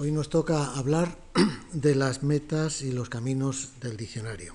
[0.00, 1.18] Hoy nos toca hablar
[1.72, 4.54] de las metas y los caminos del diccionario.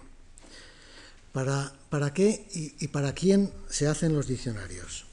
[1.34, 5.04] ¿Para, para qué y, y, para quién se hacen los diccionarios?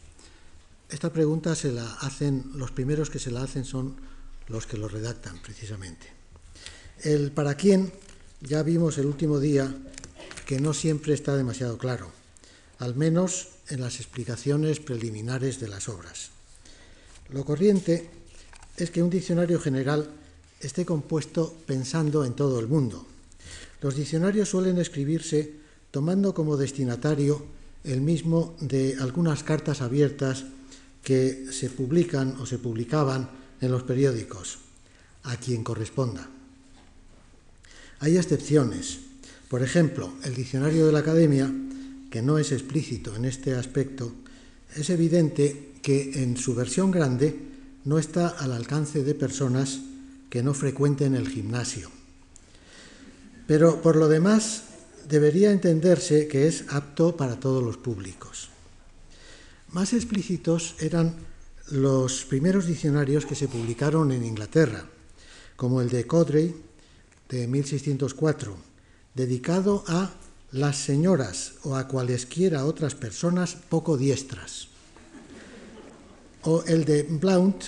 [0.88, 3.96] Esta pregunta se la hacen, los primeros que se la hacen son
[4.46, 6.06] los que lo redactan, precisamente.
[7.02, 7.92] El para quién
[8.40, 9.74] ya vimos el último día
[10.46, 12.12] que no siempre está demasiado claro,
[12.78, 16.30] al menos en las explicaciones preliminares de las obras.
[17.30, 18.08] Lo corriente
[18.76, 20.08] es que un diccionario general
[20.60, 23.06] esté compuesto pensando en todo el mundo.
[23.80, 25.54] Los diccionarios suelen escribirse
[25.90, 27.42] tomando como destinatario
[27.84, 30.44] el mismo de algunas cartas abiertas
[31.02, 34.58] que se publican o se publicaban en los periódicos,
[35.24, 36.28] a quien corresponda.
[38.00, 39.00] Hay excepciones.
[39.48, 41.50] Por ejemplo, el diccionario de la Academia,
[42.10, 44.12] que no es explícito en este aspecto,
[44.76, 47.34] es evidente que en su versión grande
[47.84, 49.80] no está al alcance de personas
[50.30, 51.90] que no frecuenten el gimnasio.
[53.46, 54.62] Pero por lo demás,
[55.08, 58.48] debería entenderse que es apto para todos los públicos.
[59.72, 61.16] Más explícitos eran
[61.70, 64.86] los primeros diccionarios que se publicaron en Inglaterra,
[65.56, 66.54] como el de Codray
[67.28, 68.56] de 1604,
[69.14, 70.12] dedicado a
[70.52, 74.68] las señoras o a cualesquiera otras personas poco diestras,
[76.42, 77.64] o el de Blount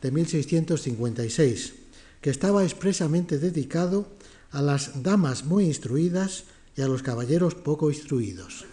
[0.00, 1.83] de 1656,
[2.24, 4.08] que estaba expresamente dedicado
[4.50, 6.44] a las damas muy instruidas
[6.74, 8.64] y a los caballeros poco instruidos.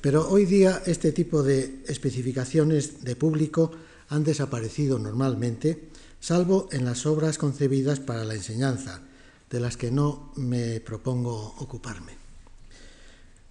[0.00, 3.72] Pero hoy día este tipo de especificaciones de público
[4.10, 9.02] han desaparecido normalmente, salvo en las obras concebidas para la enseñanza,
[9.50, 12.12] de las que no me propongo ocuparme.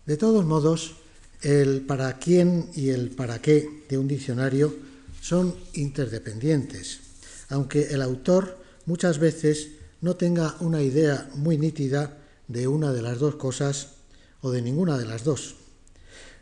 [0.06, 0.96] De todos modos,
[1.42, 4.74] el para quién y el para qué de un diccionario
[5.20, 7.05] son interdependientes
[7.56, 9.70] aunque el autor muchas veces
[10.02, 12.18] no tenga una idea muy nítida
[12.50, 13.94] de una de las dos cosas
[14.42, 15.56] o de ninguna de las dos.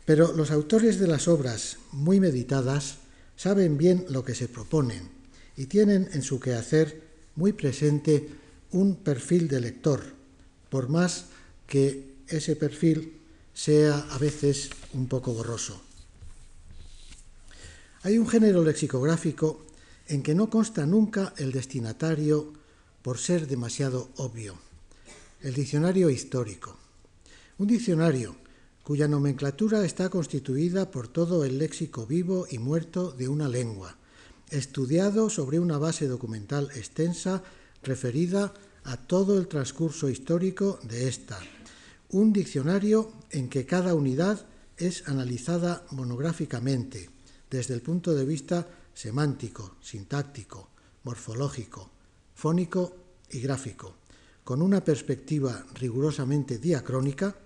[0.04, 2.96] Pero los autores de las obras muy meditadas
[3.36, 5.08] saben bien lo que se proponen
[5.56, 7.00] y tienen en su quehacer
[7.36, 8.28] muy presente
[8.72, 10.02] un perfil de lector,
[10.68, 11.26] por más
[11.68, 13.20] que ese perfil
[13.54, 15.80] sea a veces un poco borroso.
[18.02, 19.64] Hay un género lexicográfico
[20.08, 22.52] en que no consta nunca el destinatario
[23.02, 24.56] por ser demasiado obvio.
[25.40, 26.76] El diccionario histórico.
[27.58, 28.36] Un diccionario
[28.82, 33.96] cuya nomenclatura está constituida por todo el léxico vivo y muerto de una lengua,
[34.50, 37.42] estudiado sobre una base documental extensa
[37.82, 38.52] referida
[38.84, 41.38] a todo el transcurso histórico de ésta.
[42.10, 47.08] Un diccionario en que cada unidad es analizada monográficamente
[47.50, 50.70] desde el punto de vista semántico, sintáctico,
[51.02, 51.90] morfológico,
[52.34, 52.96] fónico
[53.30, 53.96] y gráfico,
[54.44, 57.36] con una perspectiva rigurosamente diacrónica,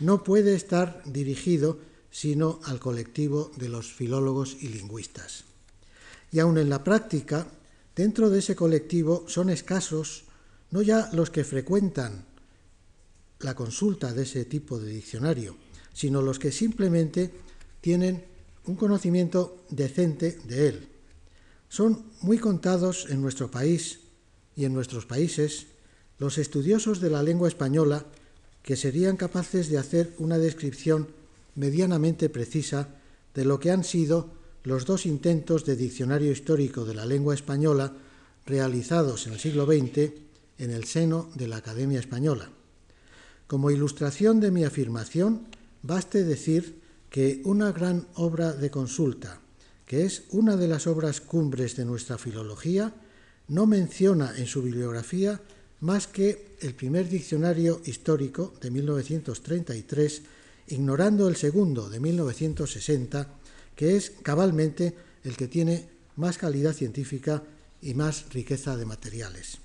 [0.00, 1.78] no puede estar dirigido
[2.10, 5.44] sino al colectivo de los filólogos y lingüistas.
[6.30, 7.46] Y aun en la práctica,
[7.96, 10.24] dentro de ese colectivo son escasos
[10.70, 12.24] no ya los que frecuentan
[13.40, 15.56] la consulta de ese tipo de diccionario,
[15.92, 17.32] sino los que simplemente
[17.80, 18.24] tienen
[18.66, 20.88] un conocimiento decente de él,
[21.74, 23.98] son muy contados en nuestro país
[24.54, 25.66] y en nuestros países
[26.20, 28.06] los estudiosos de la lengua española
[28.62, 31.08] que serían capaces de hacer una descripción
[31.56, 32.90] medianamente precisa
[33.34, 34.30] de lo que han sido
[34.62, 37.92] los dos intentos de diccionario histórico de la lengua española
[38.46, 40.12] realizados en el siglo XX
[40.58, 42.50] en el seno de la Academia Española.
[43.48, 45.48] Como ilustración de mi afirmación,
[45.82, 46.78] baste decir
[47.10, 49.40] que una gran obra de consulta,
[49.86, 52.94] que es una de las obras cumbres de nuestra filología,
[53.48, 55.40] no menciona en su bibliografía
[55.80, 60.22] más que el primer diccionario histórico de 1933,
[60.68, 63.28] ignorando el segundo de 1960,
[63.76, 67.42] que es cabalmente el que tiene más calidad científica
[67.82, 69.58] y más riqueza de materiales.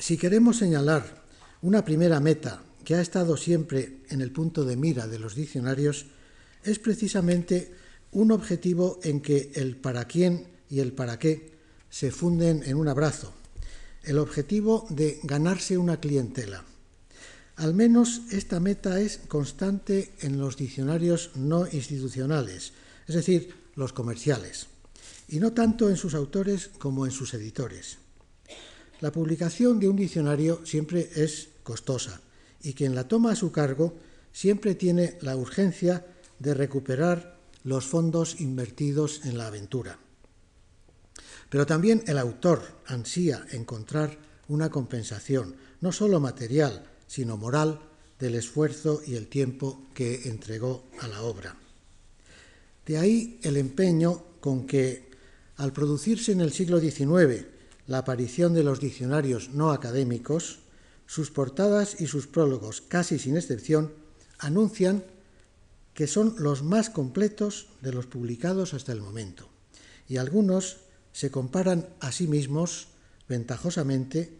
[0.00, 1.21] Si queremos señalar
[1.62, 6.06] una primera meta que ha estado siempre en el punto de mira de los diccionarios
[6.64, 7.72] es precisamente
[8.10, 11.52] un objetivo en que el para quién y el para qué
[11.88, 13.32] se funden en un abrazo,
[14.02, 16.64] el objetivo de ganarse una clientela.
[17.56, 22.72] Al menos esta meta es constante en los diccionarios no institucionales,
[23.06, 24.66] es decir, los comerciales,
[25.28, 27.98] y no tanto en sus autores como en sus editores.
[29.00, 32.20] La publicación de un diccionario siempre es costosa
[32.62, 33.96] y quien la toma a su cargo
[34.32, 36.06] siempre tiene la urgencia
[36.38, 39.98] de recuperar los fondos invertidos en la aventura.
[41.48, 44.16] Pero también el autor ansía encontrar
[44.48, 47.80] una compensación, no solo material, sino moral,
[48.18, 51.56] del esfuerzo y el tiempo que entregó a la obra.
[52.86, 55.10] De ahí el empeño con que,
[55.56, 57.46] al producirse en el siglo XIX
[57.86, 60.60] la aparición de los diccionarios no académicos,
[61.12, 63.92] sus portadas y sus prólogos, casi sin excepción,
[64.38, 65.04] anuncian
[65.92, 69.46] que son los más completos de los publicados hasta el momento,
[70.08, 70.78] y algunos
[71.12, 72.88] se comparan a sí mismos
[73.28, 74.32] ventajosamente,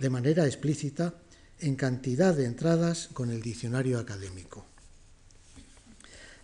[0.00, 1.12] de manera explícita,
[1.60, 4.64] en cantidad de entradas con el diccionario académico.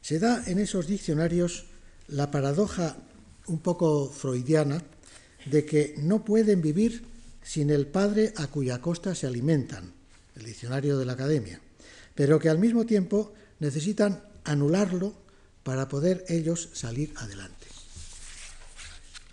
[0.02, 1.64] Se da en esos diccionarios
[2.08, 2.98] la paradoja
[3.46, 4.82] un poco freudiana
[5.46, 7.08] de que no pueden vivir
[7.42, 9.92] sin el padre a cuya costa se alimentan,
[10.36, 11.60] el diccionario de la academia,
[12.14, 15.14] pero que al mismo tiempo necesitan anularlo
[15.62, 17.66] para poder ellos salir adelante.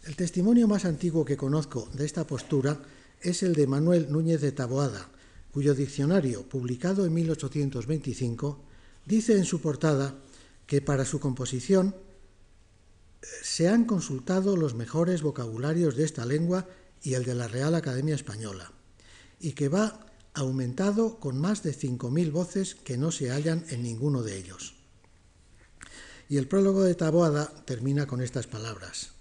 [0.06, 2.80] El testimonio más antiguo que conozco de esta postura
[3.22, 5.10] es el de Manuel Núñez de Taboada,
[5.52, 8.64] cuyo diccionario, publicado en 1825,
[9.06, 10.16] dice en su portada
[10.66, 11.96] que para su composición
[13.22, 16.68] eh, se han consultado los mejores vocabularios de esta lengua
[17.04, 18.72] y el de la Real Academia Española,
[19.40, 24.24] y que va aumentado con más de 5.000 voces que no se hallan en ninguno
[24.24, 24.76] de ellos.
[26.30, 29.12] Y el prólogo de Taboada termina con estas palabras.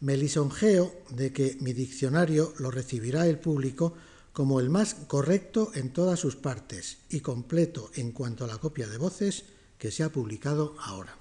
[0.00, 3.94] Me lisonjeo de que mi diccionario lo recibirá el público
[4.32, 8.86] como el más correcto en todas sus partes y completo en cuanto a la copia
[8.86, 9.44] de voces
[9.78, 11.16] que se ha publicado ahora.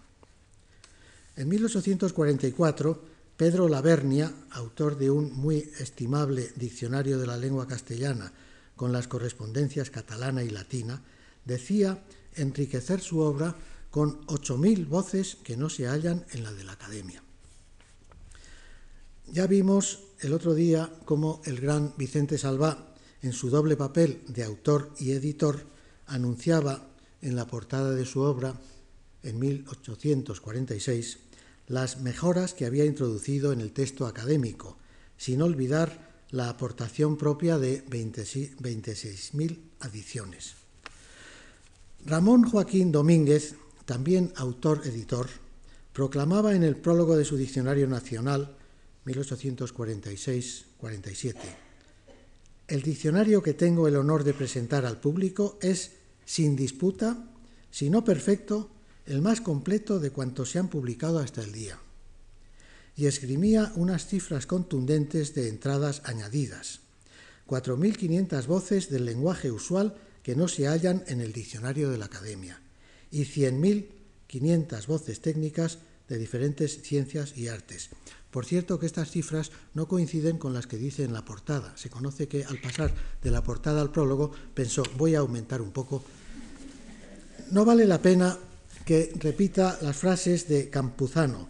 [1.36, 8.33] En 1844, Pedro Lavernia, autor de un muy estimable diccionario de la lengua castellana
[8.75, 11.03] con las correspondencias catalana y latina,
[11.45, 12.03] decía
[12.33, 13.55] enriquecer su obra
[13.91, 17.21] con 8.000 voces que no se hallan en la de la Academia.
[19.27, 24.43] Ya vimos el otro día cómo el gran Vicente Salvá, en su doble papel de
[24.43, 25.63] autor y editor,
[26.07, 26.87] anunciaba
[27.21, 28.59] en la portada de su obra,
[29.21, 31.26] en 1846,
[31.67, 34.77] las mejoras que había introducido en el texto académico,
[35.17, 40.55] sin olvidar la aportación propia de 26.000 adiciones.
[42.05, 43.55] Ramón Joaquín Domínguez,
[43.85, 45.27] también autor-editor,
[45.93, 48.55] proclamaba en el prólogo de su Diccionario Nacional,
[49.05, 51.35] 1846-47,
[52.67, 55.91] el diccionario que tengo el honor de presentar al público es,
[56.25, 57.29] sin disputa,
[57.71, 58.69] si no perfecto,
[59.07, 61.80] el más completo de cuantos se han publicado hasta el día
[62.95, 66.81] y esgrimía unas cifras contundentes de entradas añadidas,
[67.48, 72.59] 4.500 voces del lenguaje usual que no se hallan en el diccionario de la Academia
[73.12, 75.77] y 100.500 voces técnicas
[76.09, 77.89] de diferentes ciencias y artes.
[78.31, 81.75] Por cierto que estas cifras no coinciden con las que dice en la portada.
[81.77, 85.71] Se conoce que al pasar de la portada al prólogo pensó voy a aumentar un
[85.71, 86.04] poco.
[87.51, 88.38] No vale la pena
[88.87, 91.49] que repita las frases de Campuzano,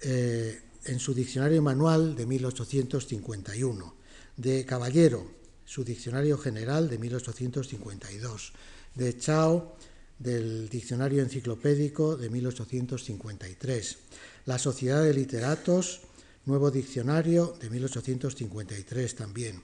[0.00, 3.96] eh, en su diccionario manual de 1851,
[4.36, 5.26] de Caballero,
[5.64, 8.52] su diccionario general de 1852,
[8.94, 9.76] de Chao,
[10.20, 13.98] del diccionario enciclopédico de 1853,
[14.44, 16.02] La Sociedad de Literatos,
[16.44, 19.62] nuevo diccionario de 1853 también,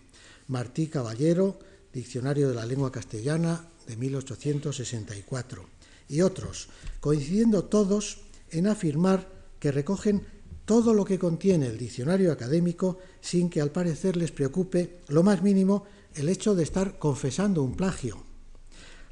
[0.48, 1.60] Martí Caballero,
[1.92, 5.71] Diccionario de la Lengua Castellana de 1864,
[6.12, 6.68] y otros,
[7.00, 8.18] coincidiendo todos
[8.50, 9.26] en afirmar
[9.58, 10.26] que recogen
[10.66, 15.42] todo lo que contiene el diccionario académico sin que al parecer les preocupe lo más
[15.42, 18.22] mínimo el hecho de estar confesando un plagio.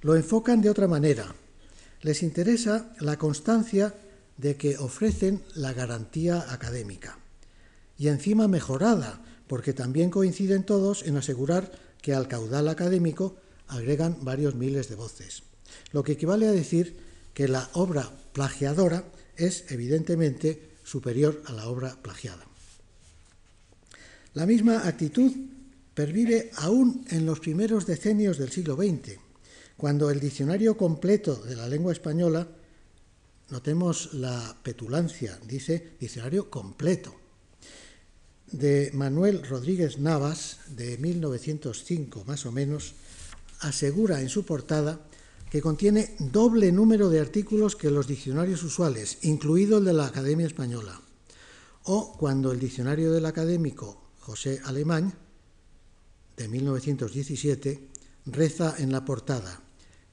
[0.03, 1.35] Lo enfocan de otra manera.
[2.03, 3.95] Les interesa la constancia
[4.37, 7.19] de que ofrecen la garantía académica.
[7.97, 13.37] Y encima mejorada, porque también coinciden todos en asegurar que al caudal académico
[13.69, 15.50] agregan varios miles de voces.
[15.93, 16.97] Lo que equivale a decir
[17.35, 19.05] que la obra plagiadora
[19.37, 22.47] es evidentemente superior a la obra plagiada.
[24.35, 25.33] La misma actitud
[25.95, 29.19] pervive aún en los primeros decenios del siglo XX,
[29.77, 32.47] cuando el diccionario completo de la lengua española,
[33.49, 37.15] notemos la petulancia, dice diccionario completo,
[38.53, 42.95] de Manuel Rodríguez Navas, de 1905 más o menos,
[43.61, 45.01] asegura en su portada
[45.51, 50.47] que contiene doble número de artículos que los diccionarios usuales, incluido el de la Academia
[50.47, 51.01] Española.
[51.85, 55.13] O cuando el diccionario del académico José Alemán,
[56.37, 57.89] de 1917,
[58.27, 59.61] reza en la portada,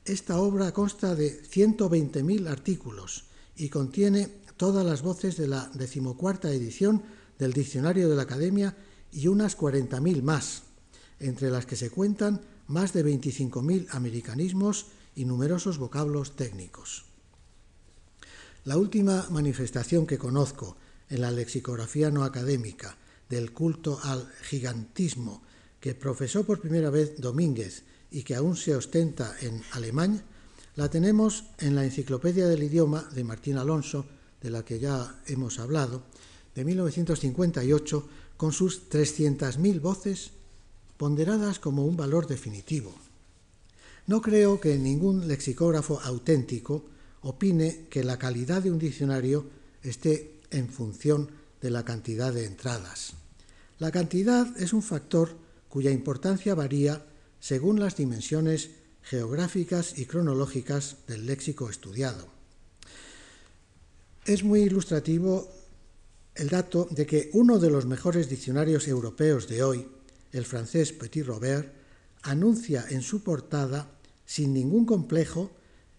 [0.06, 3.26] esta obra consta de 120.000 artículos
[3.56, 7.04] y contiene todas las voces de la decimocuarta edición
[7.38, 8.76] del Diccionario de la Academia
[9.12, 10.64] y unas 40.000 más,
[11.20, 17.04] entre las que se cuentan más de 25.000 americanismos y numerosos vocablos técnicos.
[18.66, 20.78] La última manifestación que conozco
[21.10, 22.98] en la lexicografía no académica
[23.28, 25.42] del culto al gigantismo
[25.80, 30.24] que profesó por primera vez Domínguez y que aún se ostenta en alemán,
[30.76, 34.06] la tenemos en la Enciclopedia del Idioma de Martín Alonso,
[34.42, 36.04] de la que ya hemos hablado,
[36.54, 38.08] de 1958,
[38.38, 40.32] con sus 300.000 voces
[40.98, 42.94] ponderadas como un valor definitivo.
[44.08, 46.86] No creo que ningún lexicógrafo auténtico
[47.22, 49.46] opine que la calidad de un diccionario
[49.84, 51.30] esté en función
[51.62, 53.14] de la cantidad de entradas.
[53.80, 55.36] La cantidad es un factor
[55.68, 57.06] cuya importancia varía
[57.42, 58.70] según las dimensiones
[59.04, 62.28] geográficas y cronológicas del léxico estudiado.
[64.26, 65.52] Es muy ilustrativo
[66.36, 69.88] el dato de que uno de los mejores diccionarios europeos de hoy,
[70.32, 71.74] el francés Petit Robert,
[72.24, 73.90] anuncia en su portada,
[74.28, 75.50] sin ningún complejo,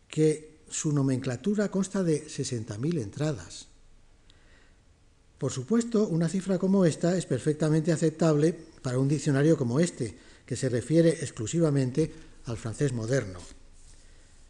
[0.07, 3.67] que su nomenclatura consta de 60.000 entradas.
[5.39, 10.57] Por supuesto, una cifra como esta es perfectamente aceptable para un diccionario como este, que
[10.57, 12.13] se refiere exclusivamente
[12.45, 13.41] al francés moderno.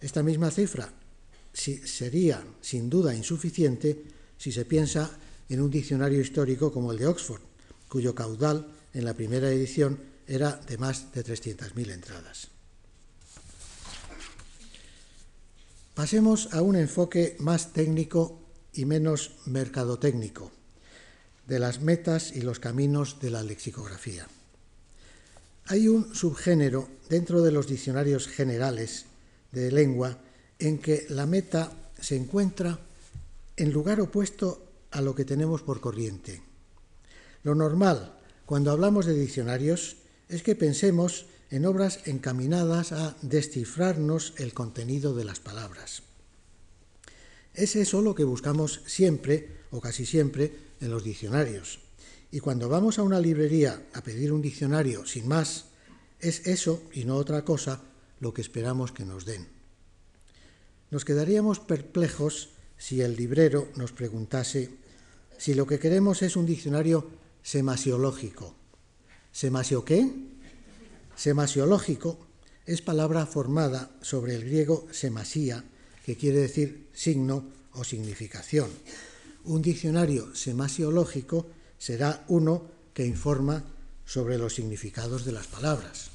[0.01, 0.93] Esta misma cifra
[1.53, 4.03] sería sin duda insuficiente
[4.37, 5.19] si se piensa
[5.49, 7.43] en un diccionario histórico como el de Oxford,
[7.89, 12.58] cuyo caudal en la primera edición era de más de 300.000 entradas.
[15.99, 18.39] Pasemos a un enfoque más técnico
[18.73, 20.53] y menos mercadotécnico
[21.49, 24.29] de las metas y los caminos de la lexicografía.
[25.67, 29.07] Hay un subgénero dentro de los diccionarios generales
[29.51, 30.19] de lengua
[30.61, 32.79] en que la meta se encuentra
[33.57, 34.63] en lugar opuesto
[34.93, 36.41] a lo que tenemos por corriente.
[37.43, 38.15] Lo normal
[38.47, 39.97] cuando hablamos de diccionarios
[40.29, 46.03] es que pensemos en obras encaminadas a descifrarnos el contenido de las palabras.
[47.55, 51.81] Es eso lo que buscamos siempre o casi siempre en los diccionarios.
[52.31, 55.67] Y cuando vamos a una librería a pedir un diccionario sin más,
[56.21, 57.83] es eso y no otra cosa
[58.21, 59.49] lo que esperamos que nos den.
[60.91, 64.71] Nos quedaríamos perplejos si el librero nos preguntase
[65.39, 67.09] si lo que queremos es un diccionario
[67.43, 68.55] semasiológico.
[69.33, 70.11] ¿Semasio qué?
[71.19, 72.17] Semasiológico
[72.65, 75.65] es palabra formada sobre el griego semasía,
[76.07, 78.71] que quiere decir signo o significación.
[79.43, 83.65] Un diccionario semasiológico será uno que informa
[84.07, 86.13] sobre los significados de las palabras.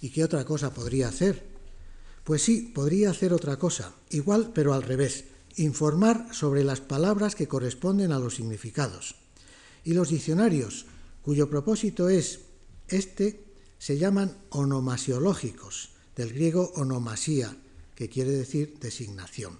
[0.00, 1.42] ¿Y qué otra cosa podría hacer?
[2.22, 5.24] Pues sí, podría hacer otra cosa, igual pero al revés,
[5.56, 9.16] informar sobre las palabras que corresponden a los significados.
[9.82, 10.86] Y los diccionarios,
[11.22, 12.42] cuyo propósito es
[12.86, 13.45] este,
[13.78, 17.56] se llaman onomasiológicos, del griego onomasía,
[17.94, 19.58] que quiere decir designación.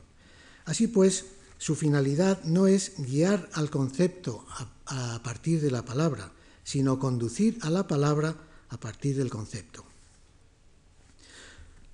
[0.64, 1.26] Así pues,
[1.58, 4.44] su finalidad no es guiar al concepto
[4.86, 6.32] a, partir de la palabra,
[6.64, 8.36] sino conducir a la palabra
[8.68, 9.84] a partir del concepto.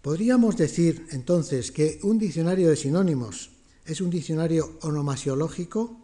[0.01, 3.51] Podríamos decir entonces que un diccionario de sinónimos
[3.85, 6.02] es un diccionario onomasiológico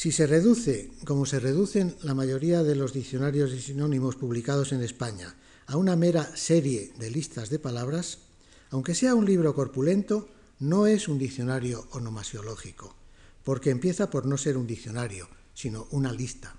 [0.00, 4.80] si se reduce, como se reducen la mayoría de los diccionarios de sinónimos publicados en
[4.80, 8.20] España, a una mera serie de listas de palabras,
[8.70, 10.26] aunque sea un libro corpulento,
[10.58, 12.96] no es un diccionario onomasiológico,
[13.44, 16.56] porque empieza por no ser un diccionario, sino una lista.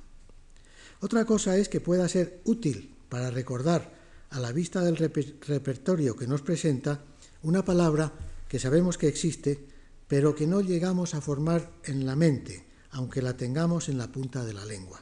[0.99, 3.91] Otra cosa es que pueda ser útil para recordar
[4.29, 7.03] a la vista del repertorio que nos presenta
[7.41, 8.13] una palabra
[8.47, 9.65] que sabemos que existe,
[10.07, 14.43] pero que no llegamos a formar en la mente, aunque la tengamos en la punta
[14.43, 15.01] de la lengua.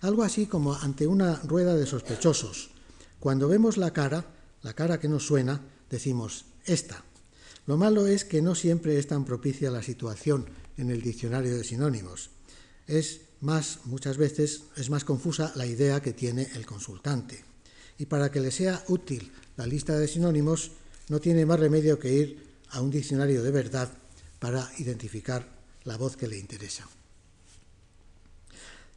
[0.00, 2.70] Algo así como ante una rueda de sospechosos.
[3.18, 4.26] Cuando vemos la cara,
[4.62, 7.02] la cara que nos suena, decimos, esta.
[7.66, 10.46] Lo malo es que no siempre es tan propicia la situación
[10.76, 12.30] en el diccionario de sinónimos.
[12.86, 17.44] Es más, muchas veces, es más confusa la idea que tiene el consultante.
[17.98, 20.72] Y para que le sea útil la lista de sinónimos,
[21.08, 23.90] no tiene más remedio que ir a un diccionario de verdad
[24.38, 25.48] para identificar
[25.84, 26.86] la voz que le interesa.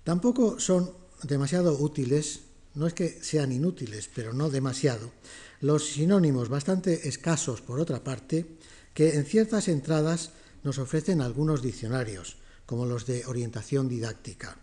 [0.03, 0.91] Tampoco son
[1.23, 2.41] demasiado útiles,
[2.75, 5.11] no es que sean inútiles, pero no demasiado,
[5.61, 8.57] los sinónimos bastante escasos, por otra parte,
[8.93, 10.31] que en ciertas entradas
[10.63, 14.57] nos ofrecen algunos diccionarios, como los de orientación didáctica.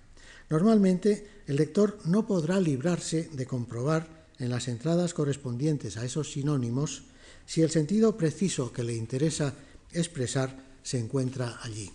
[0.49, 7.05] Normalmente, el lector no podrá librarse de comprobar en las entradas correspondientes a esos sinónimos
[7.47, 9.55] si el sentido preciso que le interesa
[9.93, 11.90] expresar se encuentra allí.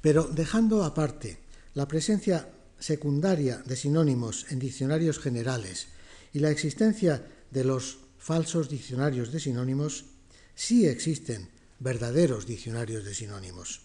[0.00, 1.38] Pero dejando aparte
[1.76, 2.48] la presencia
[2.80, 5.88] secundaria de sinónimos en diccionarios generales
[6.32, 10.06] y la existencia de los falsos diccionarios de sinónimos,
[10.54, 13.82] sí existen verdaderos diccionarios de sinónimos.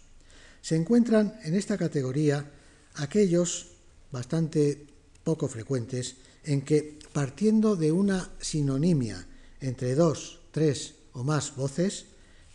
[0.62, 2.50] Se encuentran en esta categoría
[2.95, 3.75] aquellos
[4.10, 4.88] bastante
[5.25, 9.27] poco frecuentes en que, partiendo de una sinonimia
[9.60, 12.05] entre dos, tres o más voces,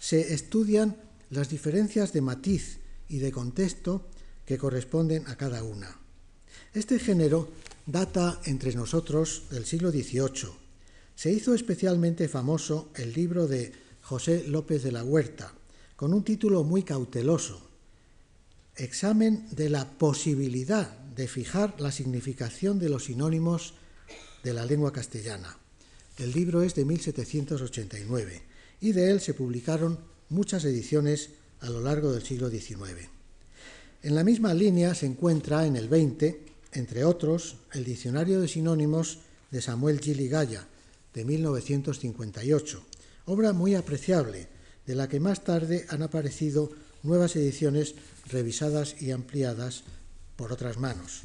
[0.01, 0.97] se estudian
[1.29, 4.09] las diferencias de matiz y de contexto
[4.47, 5.99] que corresponden a cada una.
[6.73, 7.51] Este género
[7.87, 10.51] data entre nosotros del siglo XVIII.
[11.15, 13.73] Se hizo especialmente famoso el libro de
[14.03, 15.53] José López de la Huerta,
[15.97, 17.63] con un título muy cauteloso,
[18.77, 23.73] Examen de la posibilidad de fijar la significación de los sinónimos
[24.45, 25.57] de la lengua castellana.
[26.19, 28.43] El libro es de 1789
[28.83, 29.99] y de él se publicaron
[30.29, 33.16] muchas ediciones a lo largo del siglo XIX.
[34.07, 36.41] En la misma línea se encuentra en el 20,
[36.75, 39.19] entre otros, el Diccionario de Sinónimos
[39.51, 40.65] de Samuel Gili-Gaya,
[41.13, 42.85] de 1958,
[43.25, 44.47] obra muy apreciable,
[44.87, 46.71] de la que más tarde han aparecido
[47.03, 47.97] nuevas ediciones
[48.29, 49.83] revisadas y ampliadas
[50.37, 51.23] por otras manos.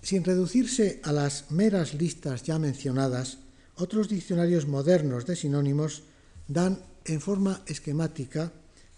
[0.00, 3.36] Sin reducirse a las meras listas ya mencionadas,
[3.76, 6.04] otros diccionarios modernos de sinónimos
[6.48, 8.50] dan en forma esquemática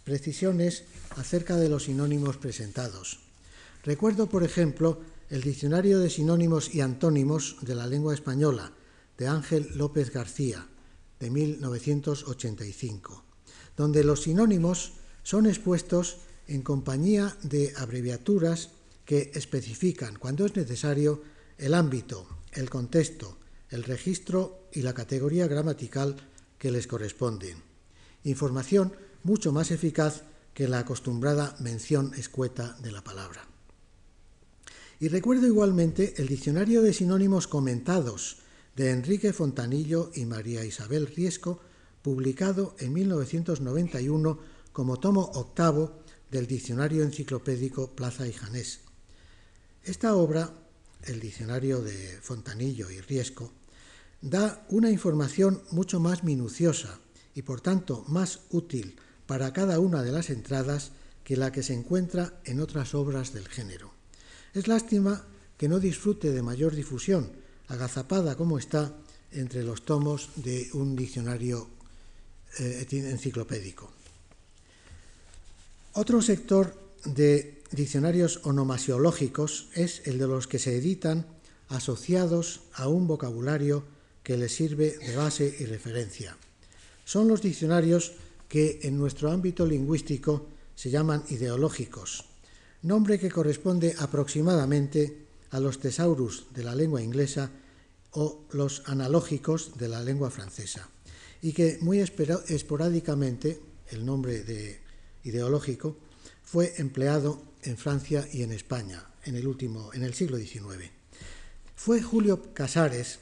[0.05, 0.85] precisiones
[1.17, 3.21] acerca de los sinónimos presentados.
[3.83, 8.73] Recuerdo, por ejemplo, el Diccionario de Sinónimos y Antónimos de la Lengua Española,
[9.19, 10.67] de Ángel López García,
[11.19, 13.25] de 1985,
[13.77, 14.93] donde los sinónimos
[15.23, 18.71] son expuestos en compañía de abreviaturas
[19.05, 21.23] que especifican, cuando es necesario,
[21.59, 23.39] el ámbito, el contexto,
[23.71, 26.17] el registro y la categoría gramatical
[26.59, 27.63] que les corresponden.
[28.25, 28.93] Información
[29.25, 30.23] mucho más eficaz
[30.55, 33.49] que la acostumbrada mención escueta de la palabra.
[35.01, 38.39] Y recuerdo igualmente el diccionario de sinónimos comentados
[38.77, 41.61] de Enrique Fontanillo y María Isabel Riesco,
[42.03, 44.39] publicado en 1991
[44.73, 48.81] como tomo octavo del Diccionario Enciclopédico Plaza y Janés.
[49.83, 50.53] Esta obra,
[51.05, 53.53] el diccionario de Fontanillo y Riesco,
[54.21, 56.99] da una información mucho más minuciosa
[57.35, 58.97] y por tanto más útil
[59.27, 60.93] para cada una de las entradas
[61.25, 63.93] que la que se encuentra en otras obras del género.
[64.53, 65.25] Es lástima
[65.57, 67.33] que no disfrute de mayor difusión,
[67.69, 68.93] agazapada como está
[69.33, 71.69] entre los tomos de un diccionario
[72.59, 73.91] eh, enciclopédico.
[75.95, 81.27] Otro sector de diccionarios onomasiológicos es el de los que se editan
[81.69, 83.85] asociados a un vocabulario
[84.23, 86.37] que les sirve de base y referencia.
[87.05, 88.13] Son los diccionarios
[88.49, 92.25] que en nuestro ámbito lingüístico se llaman ideológicos,
[92.83, 97.51] nombre que corresponde aproximadamente a los tesaurus de la lengua inglesa
[98.13, 100.89] o los analógicos de la lengua francesa,
[101.43, 104.81] y que muy esporádicamente el nombre de
[105.25, 105.97] ideológico
[106.43, 110.91] fue empleado en Francia y en España en el último en el siglo XIX.
[111.75, 113.21] Fue Julio Casares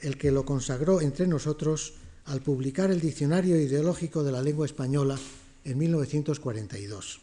[0.00, 1.94] el que lo consagró entre nosotros
[2.26, 5.18] al publicar el Diccionario Ideológico de la Lengua Española
[5.64, 7.20] en 1942.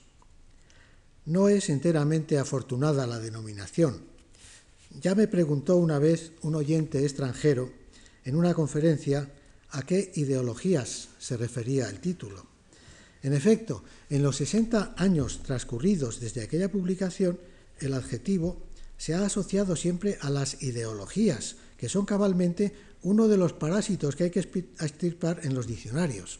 [1.25, 4.01] No es enteramente afortunada la denominación.
[5.01, 7.71] Ya me preguntó una vez un oyente extranjero
[8.23, 9.29] en una conferencia
[9.71, 12.45] a qué ideologías se refería el título.
[13.23, 17.39] En efecto, en los 60 años transcurridos desde aquella publicación,
[17.79, 18.61] el adjetivo
[18.97, 24.25] se ha asociado siempre a las ideologías, que son cabalmente uno de los parásitos que
[24.25, 26.39] hay que extirpar en los diccionarios.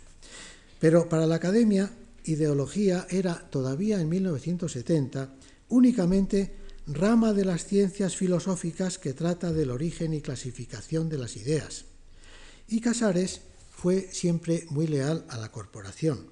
[0.80, 1.91] Pero para la academia,
[2.26, 5.36] ideología era todavía en 1970
[5.69, 6.54] únicamente
[6.88, 11.86] rama de las ciencias filosóficas que trata del origen y clasificación de las ideas.
[12.67, 16.28] Y Casares fue siempre muy leal a la corporación.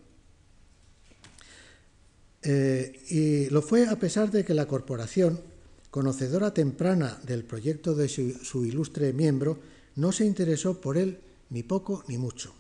[2.44, 5.42] Eh, y lo fue a pesar de que la corporación,
[5.90, 9.60] conocedora temprana del proyecto de su ilustre miembro,
[9.96, 12.54] no se interesó por él ni poco ni mucho.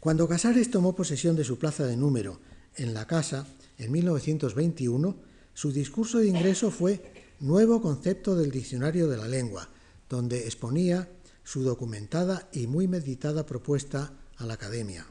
[0.00, 2.40] Cuando Casares tomó posesión de su plaza de número
[2.76, 3.46] en la casa
[3.78, 5.16] en 1921,
[5.54, 9.68] su discurso de ingreso fue Nuevo concepto del diccionario de la lengua,
[10.08, 11.08] donde exponía
[11.42, 15.06] su documentada y muy meditada propuesta a la academia.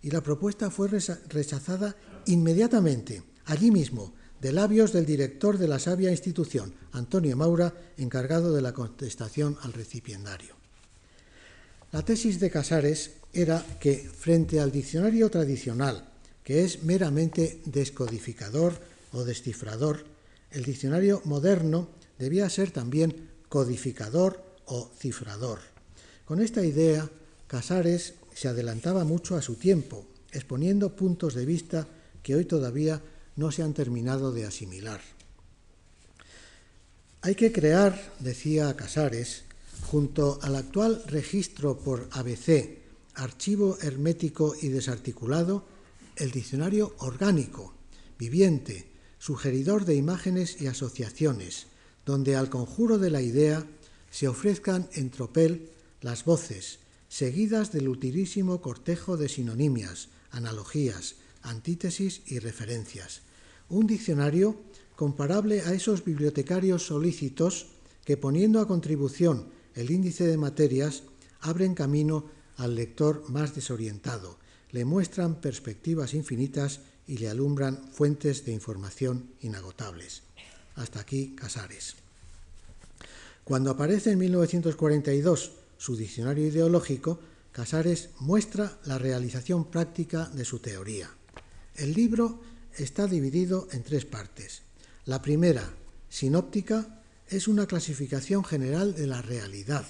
[0.00, 6.10] Y la propuesta fue rechazada inmediatamente, allí mismo, de labios del director de la sabia
[6.10, 10.56] institución, Antonio Maura, encargado de la contestación al recipiendario.
[11.92, 16.08] La tesis de Casares era que, frente al diccionario tradicional,
[16.42, 18.74] que es meramente descodificador
[19.12, 20.04] o descifrador,
[20.50, 25.60] el diccionario moderno debía ser también codificador o cifrador.
[26.24, 27.08] Con esta idea,
[27.46, 31.86] Casares se adelantaba mucho a su tiempo, exponiendo puntos de vista
[32.24, 33.00] que hoy todavía
[33.36, 35.00] no se han terminado de asimilar.
[37.22, 39.44] Hay que crear, decía Casares,
[39.86, 42.78] junto al actual registro por ABC,
[43.14, 45.64] archivo hermético y desarticulado,
[46.16, 47.74] el diccionario orgánico,
[48.18, 51.66] viviente, sugeridor de imágenes y asociaciones,
[52.04, 53.66] donde al conjuro de la idea
[54.10, 62.38] se ofrezcan en tropel las voces, seguidas del utilísimo cortejo de sinonimias, analogías, antítesis y
[62.38, 63.22] referencias.
[63.68, 64.60] Un diccionario
[64.96, 67.66] comparable a esos bibliotecarios solícitos
[68.04, 71.04] que poniendo a contribución el índice de materias
[71.40, 72.26] abren camino
[72.56, 74.38] al lector más desorientado,
[74.70, 80.22] le muestran perspectivas infinitas y le alumbran fuentes de información inagotables.
[80.76, 81.96] Hasta aquí Casares.
[83.44, 87.18] Cuando aparece en 1942 su diccionario ideológico,
[87.50, 91.10] Casares muestra la realización práctica de su teoría.
[91.76, 92.40] El libro
[92.76, 94.62] está dividido en tres partes.
[95.04, 95.74] La primera,
[96.08, 99.86] sinóptica, es una clasificación general de la realidad,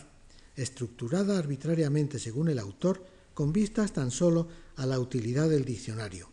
[0.56, 6.28] estructurada arbitrariamente según el autor, con vistas tan solo a la utilidad del diccionario,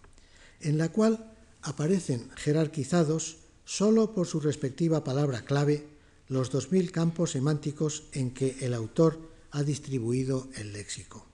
[0.62, 5.88] en la cual aparecen jerarquizados solo por su respectiva palabra clave
[6.27, 9.19] los dos mil campos semánticos en que el autor
[9.51, 11.25] ha distribuido el léxico.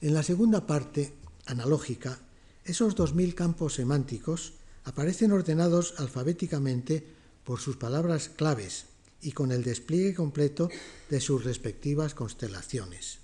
[0.00, 1.12] En la segunda parte,
[1.44, 2.18] analógica,
[2.66, 7.06] esos dos mil campos semánticos aparecen ordenados alfabéticamente
[7.44, 8.86] por sus palabras claves
[9.22, 10.68] y con el despliegue completo
[11.08, 13.18] de sus respectivas constelaciones.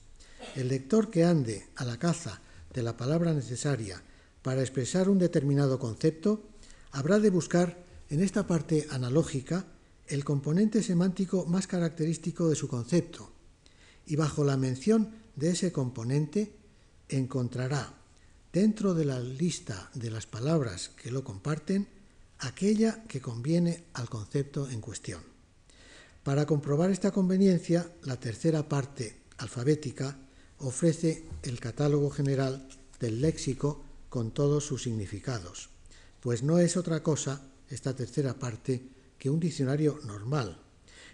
[0.56, 2.40] El lector que ande a la caza
[2.72, 4.02] de la palabra necesaria
[4.42, 6.42] para expresar un determinado concepto
[6.90, 9.66] habrá de buscar en esta parte analógica
[10.06, 13.30] el componente semántico más característico de su concepto
[14.06, 16.52] y bajo la mención de ese componente
[17.08, 18.01] encontrará
[18.52, 21.88] dentro de la lista de las palabras que lo comparten
[22.38, 25.22] aquella que conviene al concepto en cuestión.
[26.22, 30.18] Para comprobar esta conveniencia, la tercera parte alfabética
[30.58, 32.68] ofrece el catálogo general
[33.00, 35.70] del léxico con todos sus significados,
[36.20, 38.82] pues no es otra cosa esta tercera parte
[39.18, 40.60] que un diccionario normal,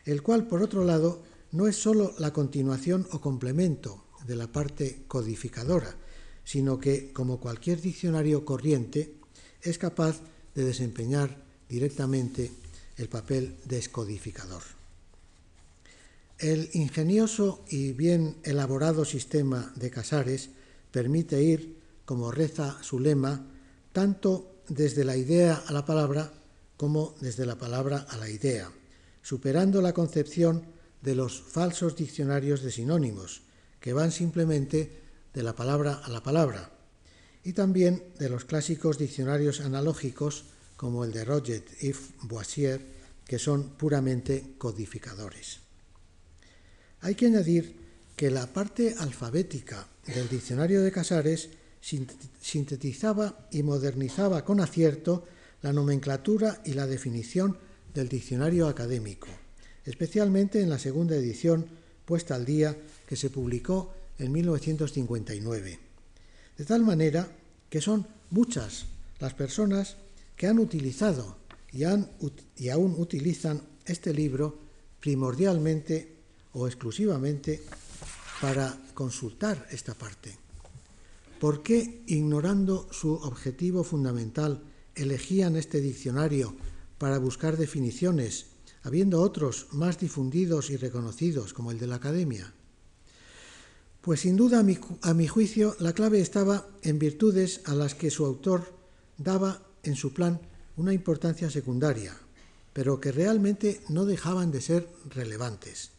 [0.05, 1.23] el cual, por otro lado,
[1.53, 5.95] no es sólo la continuación o complemento de la parte codificadora,
[6.49, 9.13] sino que, como cualquier diccionario corriente,
[9.61, 10.23] es capaz
[10.55, 11.37] de desempeñar
[11.69, 12.51] directamente
[12.97, 14.63] el papel descodificador.
[16.39, 20.49] El ingenioso y bien elaborado sistema de Casares
[20.91, 23.45] permite ir, como reza su lema,
[23.93, 26.33] tanto desde la idea a la palabra
[26.79, 28.73] como desde la palabra a la idea,
[29.21, 30.65] superando la concepción
[31.03, 33.43] de los falsos diccionarios de sinónimos,
[33.81, 35.08] que van simplemente
[35.39, 36.69] de la palabra a la palabra,
[37.45, 40.47] y también de los clásicos diccionarios analógicos
[40.77, 42.85] como el de Roget y Boissier,
[43.25, 45.61] que son puramente codificadores.
[47.03, 47.77] Hay que añadir
[48.17, 55.25] que la parte alfabética del diccionario de Casares sintetizaba y modernizaba con acierto
[55.63, 57.57] la nomenclatura y la definición
[57.95, 59.29] del diccionario académico,
[59.85, 61.65] especialmente en la segunda edición
[62.05, 65.79] puesta al día que se publicó en 1959.
[66.57, 67.31] De tal manera
[67.71, 68.87] que son muchas
[69.21, 69.97] las personas
[70.37, 71.37] que han utilizado
[71.73, 71.85] y,
[72.57, 74.59] y aún utilizan este libro
[75.01, 76.17] primordialmente
[76.53, 77.63] o exclusivamente
[78.41, 80.37] para consultar esta parte.
[81.41, 84.63] ¿Por qué, ignorando su objetivo fundamental,
[84.95, 86.55] elegían este diccionario
[86.99, 88.47] para buscar definiciones,
[88.83, 92.53] habiendo otros más difundidos y reconocidos, como el de la Academia?
[94.01, 94.61] Pues sin duda,
[95.03, 98.73] a mi, juicio, la clave estaba en virtudes a las que su autor
[99.17, 100.41] daba en su plan
[100.77, 102.17] una importancia secundaria,
[102.73, 105.91] pero que realmente no dejaban de ser relevantes.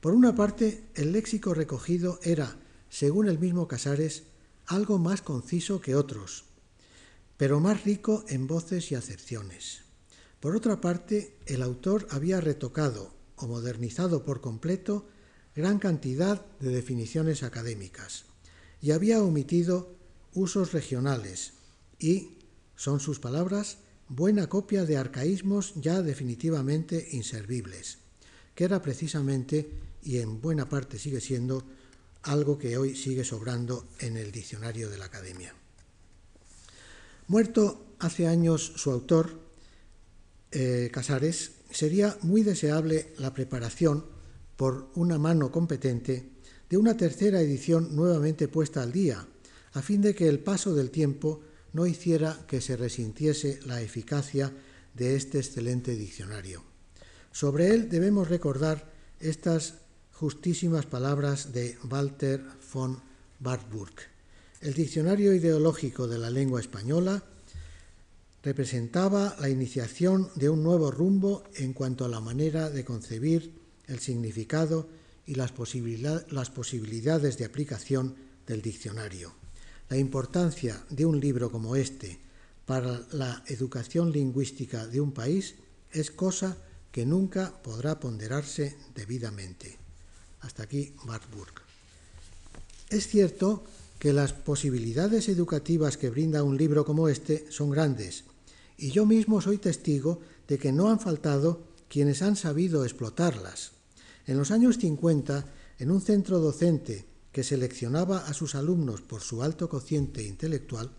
[0.00, 2.56] Por una parte, el léxico recogido era,
[2.90, 4.24] según el mismo Casares,
[4.66, 6.44] algo más conciso que otros,
[7.36, 9.82] pero más rico en voces y acepciones.
[10.40, 15.06] Por otra parte, el autor había retocado o modernizado por completo
[15.58, 18.26] gran cantidad de definiciones académicas
[18.80, 19.92] y había omitido
[20.32, 21.54] usos regionales
[21.98, 22.38] y,
[22.76, 27.98] son sus palabras, buena copia de arcaísmos ya definitivamente inservibles,
[28.54, 29.68] que era precisamente,
[30.04, 31.64] y en buena parte sigue siendo,
[32.22, 35.52] algo que hoy sigue sobrando en el diccionario de la Academia.
[37.26, 39.40] Muerto hace años su autor,
[40.52, 44.17] eh, Casares, sería muy deseable la preparación
[44.58, 46.30] por una mano competente
[46.68, 49.24] de una tercera edición nuevamente puesta al día,
[49.72, 51.40] a fin de que el paso del tiempo
[51.72, 54.52] no hiciera que se resintiese la eficacia
[54.94, 56.64] de este excelente diccionario.
[57.30, 59.74] Sobre él debemos recordar estas
[60.10, 62.42] justísimas palabras de Walter
[62.74, 63.00] von
[63.40, 63.94] Wartburg.
[64.60, 67.22] El diccionario ideológico de la lengua española
[68.42, 73.57] representaba la iniciación de un nuevo rumbo en cuanto a la manera de concebir
[73.88, 74.88] el significado
[75.26, 78.14] y las, posibilidades de aplicación
[78.46, 79.32] del diccionario.
[79.88, 82.18] La importancia de un libro como este
[82.64, 85.54] para la educación lingüística de un país
[85.92, 86.56] es cosa
[86.92, 89.76] que nunca podrá ponderarse debidamente.
[90.40, 91.52] Hasta aquí Wartburg.
[92.90, 93.64] Es cierto
[93.98, 98.24] que las posibilidades educativas que brinda un libro como este son grandes,
[98.78, 103.72] y yo mismo soy testigo de que no han faltado quienes han sabido explotarlas.
[104.28, 105.46] En los años 50,
[105.78, 110.90] en un centro docente que seleccionaba a sus alumnos por su alto cociente intelectual,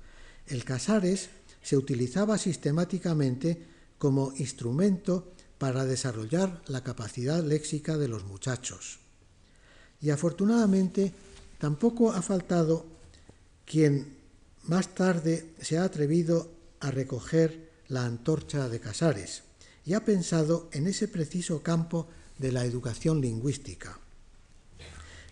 [0.48, 1.30] el Casares
[1.62, 3.68] se utilizaba sistemáticamente
[4.00, 8.98] como instrumento para desarrollar la capacidad léxica de los muchachos.
[10.02, 11.14] Y afortunadamente
[11.60, 12.88] tampoco ha faltado
[13.64, 14.18] quien
[14.64, 19.44] más tarde se ha atrevido a recoger la antorcha de Casares
[19.86, 22.08] y ha pensado en ese preciso campo
[22.40, 24.00] de la educación lingüística.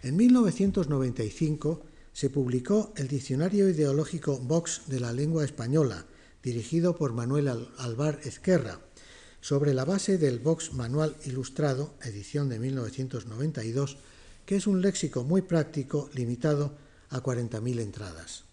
[0.04, 1.82] En 1995
[2.14, 6.06] se publicó el Diccionario Ideológico Vox de la Lengua Española,
[6.44, 8.80] dirigido por Manuel Alvar Ezquerra,
[9.42, 13.98] sobre la base del Vox Manual Ilustrado, edición de 1992,
[14.46, 16.78] que es un léxico muy práctico limitado
[17.10, 18.44] a 40.000 entradas.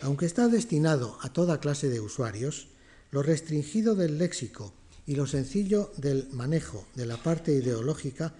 [0.00, 2.68] Aunque está destinado a toda clase de usuarios,
[3.10, 4.74] lo restringido del léxico
[5.06, 8.34] y lo sencillo del manejo de la parte ideológica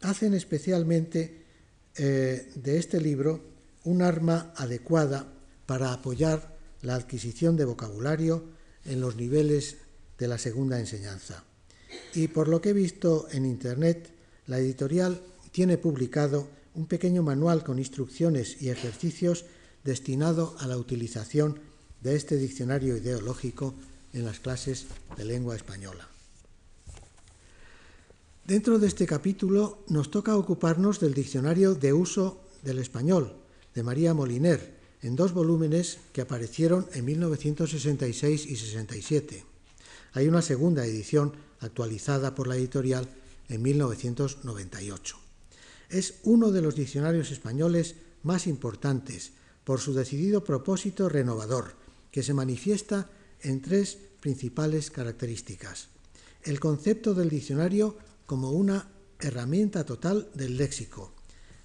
[0.00, 1.44] hacen especialmente
[1.96, 3.40] eh, de este libro
[3.84, 5.32] un arma adecuada
[5.66, 8.44] para apoyar la adquisición de vocabulario
[8.84, 9.76] en los niveles
[10.18, 11.44] de la segunda enseñanza.
[12.14, 14.10] Y por lo que he visto en Internet,
[14.46, 15.20] la editorial
[15.52, 19.44] tiene publicado un pequeño manual con instrucciones y ejercicios
[19.84, 21.60] destinado a la utilización
[22.02, 23.74] de este diccionario ideológico
[24.12, 26.08] en las clases de lengua española.
[28.46, 33.36] Dentro de este capítulo nos toca ocuparnos del diccionario de uso del español
[33.74, 39.44] de María Moliner, en dos volúmenes que aparecieron en 1966 y 67.
[40.12, 43.08] Hay una segunda edición actualizada por la editorial
[43.48, 45.16] en 1998.
[45.88, 49.32] Es uno de los diccionarios españoles más importantes
[49.64, 51.74] por su decidido propósito renovador,
[52.10, 53.08] que se manifiesta
[53.42, 55.88] en tres principales características.
[56.42, 61.12] El concepto del diccionario como una herramienta total del léxico,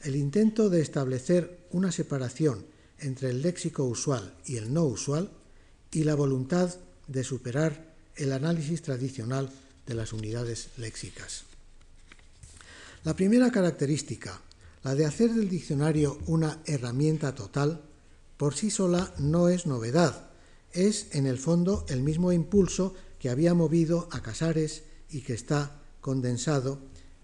[0.01, 2.65] el intento de establecer una separación
[2.99, 5.31] entre el léxico usual y el no usual
[5.91, 6.75] y la voluntad
[7.07, 9.51] de superar el análisis tradicional
[9.85, 11.43] de las unidades léxicas.
[13.03, 14.41] La primera característica,
[14.83, 17.81] la de hacer del diccionario una herramienta total,
[18.37, 20.29] por sí sola no es novedad,
[20.75, 25.81] es en el fondo el mismo impulso que había movido a Casares y que está
[26.01, 26.79] condensado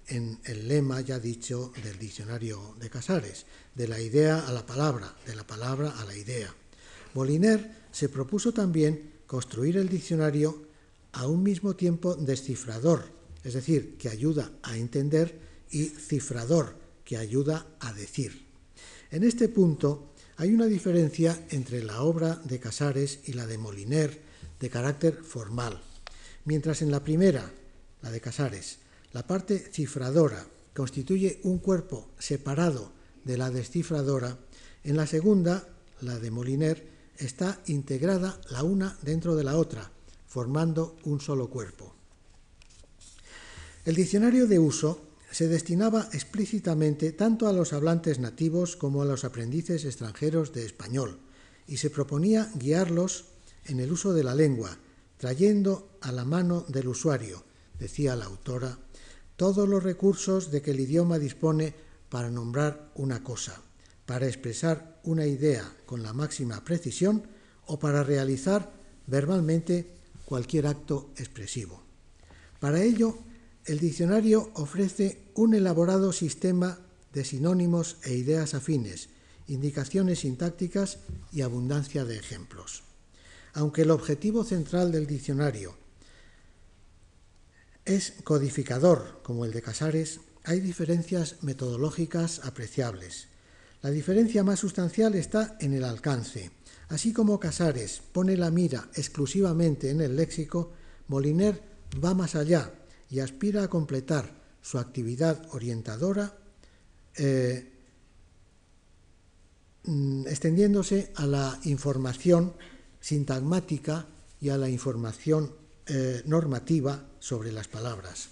[0.07, 5.15] en el lema ya dicho del diccionario de Casares, de la idea a la palabra,
[5.25, 6.53] de la palabra a la idea.
[7.13, 10.63] Moliner se propuso también construir el diccionario
[11.13, 13.05] a un mismo tiempo descifrador,
[13.43, 15.39] es decir, que ayuda a entender,
[15.71, 18.47] y cifrador, que ayuda a decir.
[19.09, 20.10] En este punto,
[20.41, 24.23] hay una diferencia entre la obra de Casares y la de Moliner
[24.59, 25.79] de carácter formal.
[26.45, 27.51] Mientras en la primera,
[28.01, 28.79] la de Casares,
[29.13, 32.91] la parte cifradora constituye un cuerpo separado
[33.23, 34.39] de la descifradora,
[34.83, 35.67] en la segunda,
[36.01, 36.87] la de Moliner,
[37.19, 39.91] está integrada la una dentro de la otra,
[40.25, 41.93] formando un solo cuerpo.
[43.85, 49.23] El diccionario de uso se destinaba explícitamente tanto a los hablantes nativos como a los
[49.23, 51.19] aprendices extranjeros de español,
[51.67, 53.25] y se proponía guiarlos
[53.65, 54.77] en el uso de la lengua,
[55.17, 57.43] trayendo a la mano del usuario,
[57.79, 58.77] decía la autora,
[59.37, 61.73] todos los recursos de que el idioma dispone
[62.09, 63.61] para nombrar una cosa,
[64.05, 67.23] para expresar una idea con la máxima precisión
[67.65, 68.71] o para realizar
[69.07, 69.87] verbalmente
[70.25, 71.81] cualquier acto expresivo.
[72.59, 73.17] Para ello,
[73.65, 76.79] el diccionario ofrece un elaborado sistema
[77.13, 79.09] de sinónimos e ideas afines,
[79.47, 80.99] indicaciones sintácticas
[81.31, 82.83] y abundancia de ejemplos.
[83.53, 85.75] Aunque el objetivo central del diccionario
[87.85, 93.27] es codificador, como el de Casares, hay diferencias metodológicas apreciables.
[93.81, 96.51] La diferencia más sustancial está en el alcance.
[96.89, 100.71] Así como Casares pone la mira exclusivamente en el léxico,
[101.07, 101.61] Moliner
[102.03, 102.71] va más allá
[103.11, 106.33] y aspira a completar su actividad orientadora
[107.15, 107.71] eh,
[109.83, 112.53] mm, extendiéndose a la información
[113.01, 114.07] sintagmática
[114.39, 115.53] y a la información
[115.87, 118.29] eh, normativa sobre las palabras.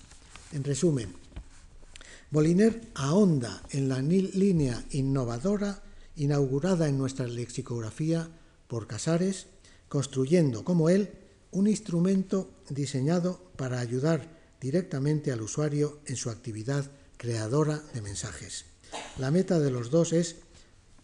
[0.53, 1.13] En resumen,
[2.31, 5.83] Moliner ahonda en la línea innovadora
[6.15, 8.29] inaugurada en nuestra lexicografía
[8.67, 9.47] por Casares,
[9.87, 11.09] construyendo como él
[11.51, 18.65] un instrumento diseñado para ayudar directamente al usuario en su actividad creadora de mensajes.
[19.17, 20.37] La meta de los dos es,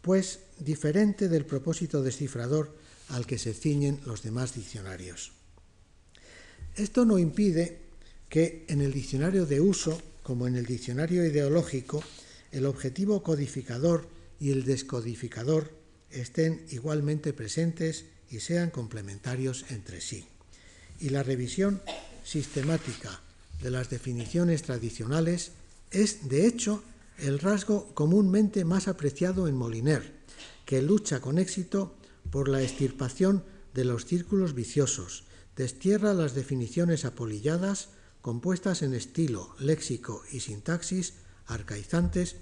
[0.02, 2.76] pues, diferente del propósito descifrador
[3.10, 5.34] al que se ciñen los demás diccionarios.
[6.76, 7.80] Esto no impide
[8.30, 12.04] que en el diccionario de uso, como en el diccionario ideológico,
[12.52, 14.08] el objetivo codificador
[14.40, 15.72] y el descodificador
[16.10, 20.26] estén igualmente presentes y sean complementarios entre sí.
[21.00, 21.82] Y la revisión
[22.24, 23.22] sistemática
[23.62, 25.52] de las definiciones tradicionales
[25.92, 26.84] es, de hecho,
[27.18, 30.14] el rasgo comúnmente más apreciado en Moliner,
[30.66, 31.96] que lucha con éxito
[32.30, 35.24] por la extirpación de los círculos viciosos,
[35.56, 37.90] destierra las definiciones apolilladas
[38.22, 41.14] compuestas en estilo, léxico y sintaxis
[41.46, 42.38] arcaizantes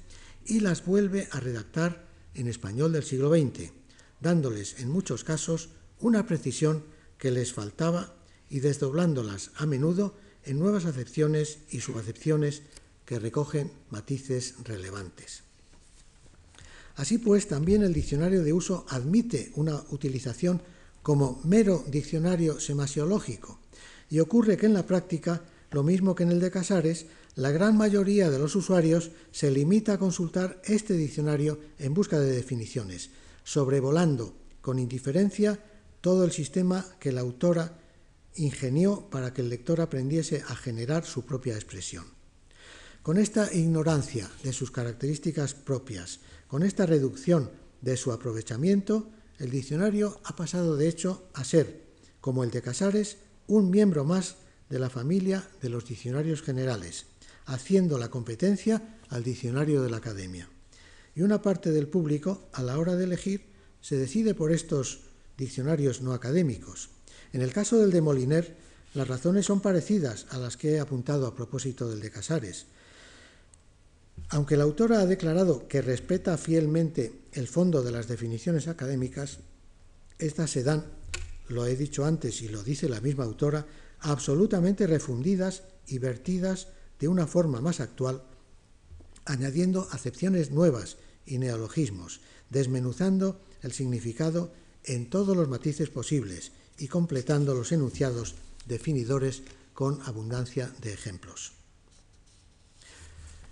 [0.46, 3.72] y las vuelve a redactar en español del siglo XX,
[4.22, 6.86] dándoles en muchos casos una precisión
[7.18, 8.16] que les faltaba
[8.50, 12.64] y desdoblándolas a menudo en nuevas acepciones y subacepciones
[13.06, 15.44] que recogen matices relevantes.
[16.96, 20.62] Así pues, también el diccionario de uso admite una utilización
[21.02, 23.60] como mero diccionario semasiológico
[24.10, 27.76] y ocurre que en la práctica, lo mismo que en el de Casares, la gran
[27.76, 33.10] mayoría de los usuarios se limita a consultar este diccionario en busca de definiciones,
[33.44, 35.60] sobrevolando con indiferencia
[36.00, 37.80] todo el sistema que la autora
[38.36, 42.06] ingenió para que el lector aprendiese a generar su propia expresión.
[43.02, 50.22] Con esta ignorancia de sus características propias, con esta reducción de su aprovechamiento, el diccionario
[50.24, 51.84] ha pasado de hecho a ser,
[52.22, 53.18] como el de Casares,
[53.48, 54.38] un miembro más
[54.70, 57.08] de la familia de los diccionarios generales,
[57.46, 60.50] haciendo la competencia al diccionario de la academia.
[61.16, 63.48] Y una parte del público, a la hora de elegir,
[63.82, 65.02] se decide por estos
[65.38, 66.90] diccionarios no académicos,
[67.34, 68.56] en el caso del de Moliner,
[68.94, 72.68] las razones son parecidas a las que he apuntado a propósito del de Casares.
[74.30, 79.40] Aunque la autora ha declarado que respeta fielmente el fondo de las definiciones académicas,
[80.20, 80.86] estas se dan,
[81.50, 83.66] lo he dicho antes y lo dice la misma autora,
[84.00, 86.68] absolutamente refundidas y vertidas
[87.00, 88.22] de una forma más actual,
[89.26, 97.54] añadiendo acepciones nuevas y neologismos, desmenuzando el significado en todos los matices posibles y completando
[97.54, 101.54] los enunciados definidores con abundancia de ejemplos.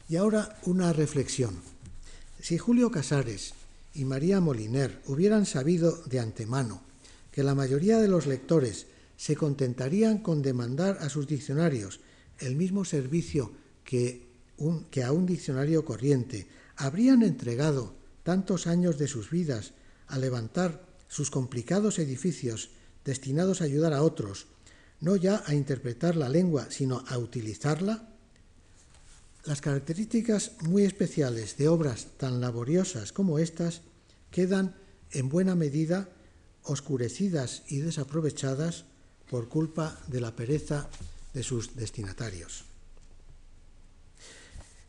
[0.09, 1.55] Y ahora una reflexión.
[2.41, 3.53] Si Julio Casares
[3.93, 6.81] y María Moliner hubieran sabido de antemano
[7.31, 11.99] que la mayoría de los lectores se contentarían con demandar a sus diccionarios
[12.39, 13.51] el mismo servicio
[13.83, 14.27] que,
[14.89, 19.73] que a un diccionario corriente, habrían entregado tantos años de sus vidas
[20.07, 22.69] a levantar sus complicados edificios
[23.05, 24.47] destinados a ayudar a otros,
[24.99, 28.07] no ya a interpretar la lengua, sino a utilizarla?
[29.45, 33.81] Las características muy especiales de obras tan laboriosas como estas
[34.29, 34.75] quedan
[35.11, 36.09] en buena medida
[36.63, 38.85] oscurecidas y desaprovechadas
[39.29, 40.87] por culpa de la pereza
[41.33, 42.65] de sus destinatarios.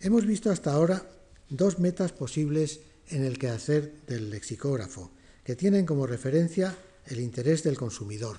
[0.00, 1.06] Hemos visto hasta ahora
[1.48, 5.10] dos metas posibles en el quehacer del lexicógrafo,
[5.44, 6.76] que tienen como referencia
[7.06, 8.38] el interés del consumidor.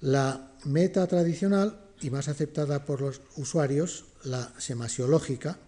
[0.00, 5.58] La meta tradicional y más aceptada por los usuarios, la semasiológica,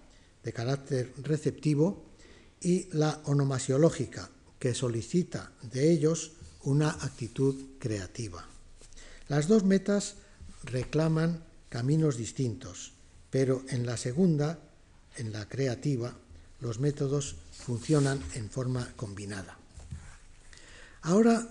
[0.42, 2.04] de carácter receptivo,
[2.60, 8.44] y la onomasiológica, que solicita de ellos una actitud creativa.
[9.28, 10.16] Las dos metas
[10.64, 12.92] reclaman caminos distintos,
[13.30, 14.58] pero en la segunda,
[15.16, 16.16] en la creativa,
[16.60, 19.58] los métodos funcionan en forma combinada.
[21.06, 21.46] Ahora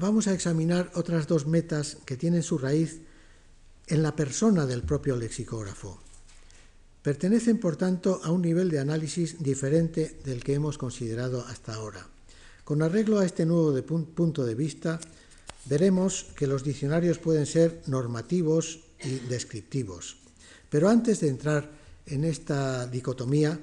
[0.00, 2.98] vamos a examinar otras dos metas que tienen su raíz
[3.86, 6.00] en la persona del propio lexicógrafo.
[7.00, 12.04] Pertenecen, por tanto, a un nivel de análisis diferente del que hemos considerado hasta ahora.
[12.64, 14.98] Con arreglo a este nuevo punto de vista,
[15.66, 20.16] veremos que los diccionarios pueden ser normativos y descriptivos.
[20.68, 21.70] Pero antes de entrar
[22.06, 23.56] en esta dicotomía,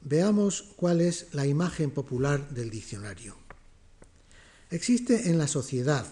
[0.00, 3.39] veamos cuál es la imagen popular del diccionario.
[4.70, 6.06] Existe en la sociedad,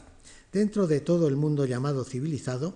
[0.53, 2.75] dentro de todo el mundo llamado civilizado,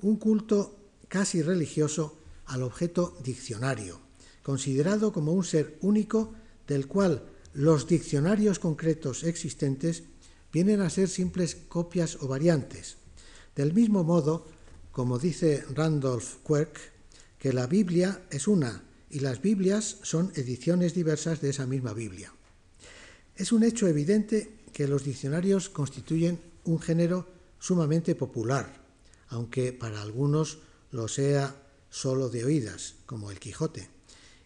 [0.00, 2.16] un culto casi religioso
[2.46, 4.00] al objeto diccionario,
[4.42, 6.32] considerado como un ser único
[6.66, 10.04] del cual los diccionarios concretos existentes
[10.50, 12.96] vienen a ser simples copias o variantes.
[13.54, 14.46] Del mismo modo,
[14.92, 16.78] como dice Randolph Quirk,
[17.38, 22.32] que la Biblia es una y las Biblias son ediciones diversas de esa misma Biblia.
[23.36, 27.26] Es un hecho evidente que los diccionarios constituyen un género
[27.58, 28.72] sumamente popular,
[29.28, 30.58] aunque para algunos
[30.90, 31.54] lo sea
[31.90, 33.88] solo de oídas, como el Quijote.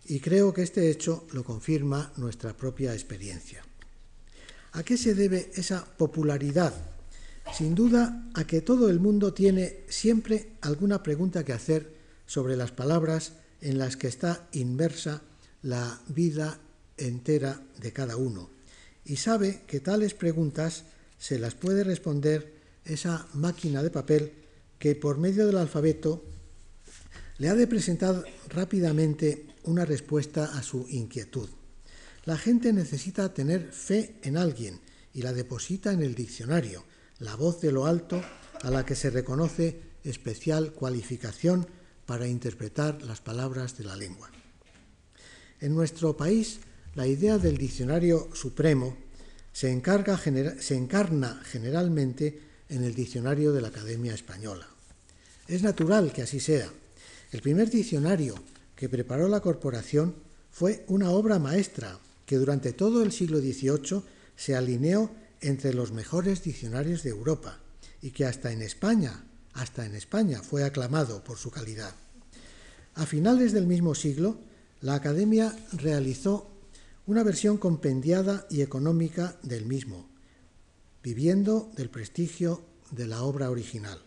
[0.06, 3.64] Y creo que este hecho lo confirma nuestra propia experiencia.
[4.72, 6.74] ¿A qué se debe esa popularidad?
[7.52, 11.94] Sin duda a que todo el mundo tiene siempre alguna pregunta que hacer
[12.26, 15.22] sobre las palabras en las que está inversa
[15.62, 16.58] la vida
[16.96, 18.50] entera de cada uno
[19.04, 20.84] y sabe que tales preguntas
[21.18, 24.32] se las puede responder esa máquina de papel
[24.78, 26.24] que por medio del alfabeto
[27.38, 31.48] le ha de presentar rápidamente una respuesta a su inquietud.
[32.24, 34.80] La gente necesita tener fe en alguien
[35.12, 36.84] y la deposita en el diccionario,
[37.18, 38.22] la voz de lo alto
[38.62, 41.66] a la que se reconoce especial cualificación
[42.06, 44.30] para interpretar las palabras de la lengua.
[45.60, 46.60] En nuestro país,
[46.94, 48.96] la idea del diccionario supremo
[49.52, 54.66] se, encarna generalmente en el diccionario de la Academia Española.
[55.48, 56.70] Es natural que así sea.
[57.30, 58.34] El primer diccionario
[58.76, 60.14] que preparó la corporación
[60.50, 64.02] fue una obra maestra que durante todo el siglo XVIII
[64.36, 67.58] se alineó entre los mejores diccionarios de Europa
[68.00, 69.24] y que hasta en España,
[69.54, 71.94] hasta en España fue aclamado por su calidad.
[72.94, 74.38] A finales del mismo siglo,
[74.80, 76.51] la Academia realizó
[77.12, 80.08] una versión compendiada y económica del mismo,
[81.02, 84.00] viviendo del prestigio de la obra original.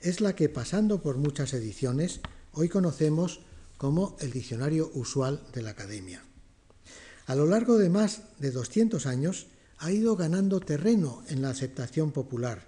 [0.00, 2.18] Es la que, pasando por muchas ediciones,
[2.50, 3.42] hoy conocemos
[3.78, 6.20] como el diccionario usual de la Academia.
[7.26, 9.46] A lo largo de más de 200 años
[9.78, 12.66] ha ido ganando terreno en la aceptación popular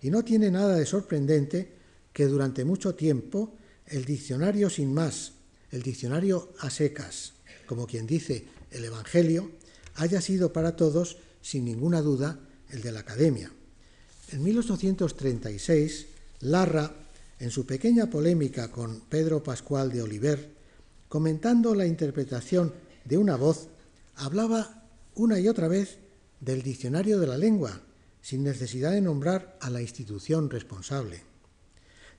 [0.00, 1.72] y no tiene nada de sorprendente
[2.12, 3.56] que durante mucho tiempo
[3.86, 5.32] el diccionario sin más,
[5.72, 7.32] el diccionario a secas,
[7.66, 9.50] como quien dice el Evangelio,
[9.94, 12.38] haya sido para todos, sin ninguna duda,
[12.70, 13.50] el de la Academia.
[14.32, 16.06] En 1836,
[16.40, 16.92] Larra,
[17.38, 20.50] en su pequeña polémica con Pedro Pascual de Oliver,
[21.08, 22.74] comentando la interpretación
[23.04, 23.68] de una voz,
[24.16, 25.98] hablaba una y otra vez
[26.40, 27.82] del diccionario de la lengua,
[28.20, 31.22] sin necesidad de nombrar a la institución responsable.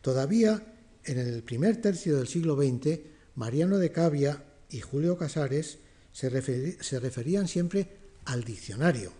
[0.02, 3.00] Todavía en el primer tercio del siglo XX,
[3.36, 5.80] Mariano de Cavia y Julio Casares
[6.18, 7.88] se, referían siempre
[8.26, 9.12] al diccionario.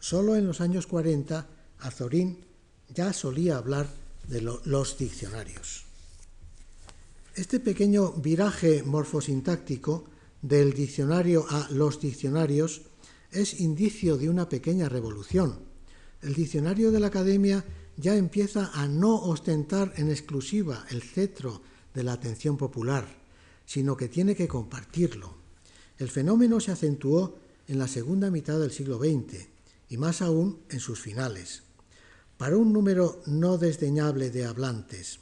[0.00, 1.46] Solo en los años 40,
[1.78, 2.44] Azorín
[2.92, 3.88] ya solía hablar
[4.26, 5.84] de los diccionarios.
[7.36, 10.06] Este pequeño viraje morfosintáctico
[10.42, 12.82] del diccionario a los diccionarios
[13.30, 15.60] es indicio de una pequeña revolución.
[16.22, 17.64] El diccionario de la Academia
[17.96, 21.62] ya empieza a no ostentar en exclusiva el cetro
[21.94, 23.06] de la atención popular,
[23.64, 25.45] sino que tiene que compartirlo.
[25.98, 27.38] El fenómeno se acentuó
[27.68, 29.48] en la segunda mitad del siglo XX
[29.88, 31.62] y más aún en sus finales.
[32.36, 35.20] Para un número no desdeñable de hablantes,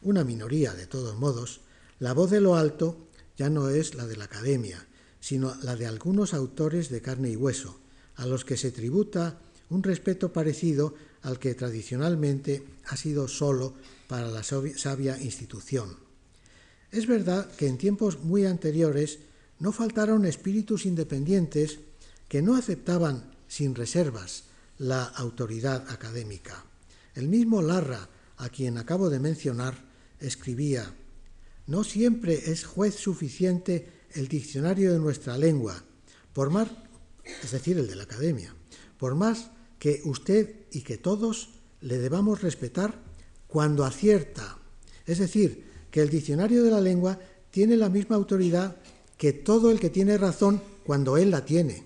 [0.00, 1.60] una minoría de todos modos,
[1.98, 2.96] la voz de lo alto
[3.36, 4.86] ya no es la de la academia,
[5.20, 7.78] sino la de algunos autores de carne y hueso,
[8.16, 13.74] a los que se tributa un respeto parecido al que tradicionalmente ha sido solo
[14.08, 15.96] para la sabia institución.
[16.90, 19.18] Es verdad que en tiempos muy anteriores
[19.64, 21.78] no faltaron espíritus independientes
[22.28, 24.44] que no aceptaban sin reservas
[24.76, 26.66] la autoridad académica.
[27.14, 29.74] El mismo Larra, a quien acabo de mencionar,
[30.20, 30.94] escribía,
[31.66, 35.82] No siempre es juez suficiente el diccionario de nuestra lengua,
[36.34, 36.68] por más,
[37.42, 38.54] es decir, el de la academia,
[38.98, 43.00] por más que usted y que todos le debamos respetar
[43.48, 44.58] cuando acierta.
[45.06, 47.18] Es decir, que el diccionario de la lengua
[47.50, 48.76] tiene la misma autoridad
[49.24, 51.82] que todo el que tiene razón cuando él la tiene.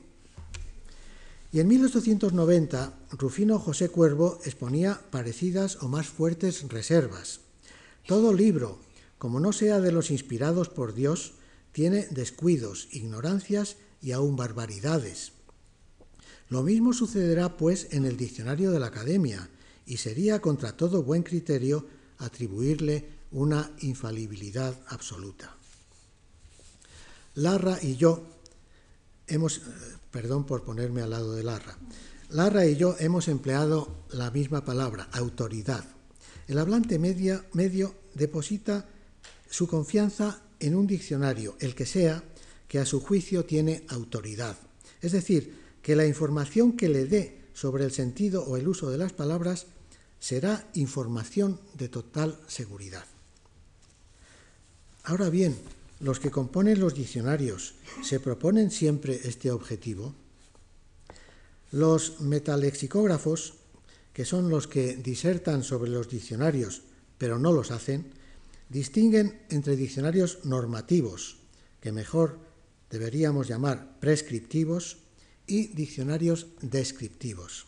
[1.52, 7.38] Y en 1890, Rufino José Cuervo exponía parecidas o más fuertes reservas.
[8.08, 8.80] Todo libro,
[9.18, 11.34] como no sea de los inspirados por Dios,
[11.70, 15.30] tiene descuidos, ignorancias y aún barbaridades.
[16.48, 19.48] Lo mismo sucederá, pues, en el diccionario de la Academia,
[19.86, 21.86] y sería contra todo buen criterio
[22.18, 25.57] atribuirle una infalibilidad absoluta.
[27.38, 28.24] Larra y yo
[29.28, 29.60] hemos,
[30.10, 31.78] perdón por ponerme al lado de Larra,
[32.30, 35.84] Larra y yo hemos empleado la misma palabra, autoridad.
[36.48, 38.86] El hablante medio deposita
[39.48, 42.24] su confianza en un diccionario, el que sea,
[42.66, 44.56] que a su juicio tiene autoridad.
[45.00, 48.98] Es decir, que la información que le dé sobre el sentido o el uso de
[48.98, 49.66] las palabras
[50.18, 53.04] será información de total seguridad.
[55.04, 55.56] Ahora bien,
[56.00, 60.14] los que componen los diccionarios se proponen siempre este objetivo.
[61.72, 63.54] Los metalexicógrafos,
[64.12, 66.82] que son los que disertan sobre los diccionarios
[67.18, 68.12] pero no los hacen,
[68.68, 71.38] distinguen entre diccionarios normativos,
[71.80, 72.38] que mejor
[72.90, 74.98] deberíamos llamar prescriptivos,
[75.48, 77.66] y diccionarios descriptivos.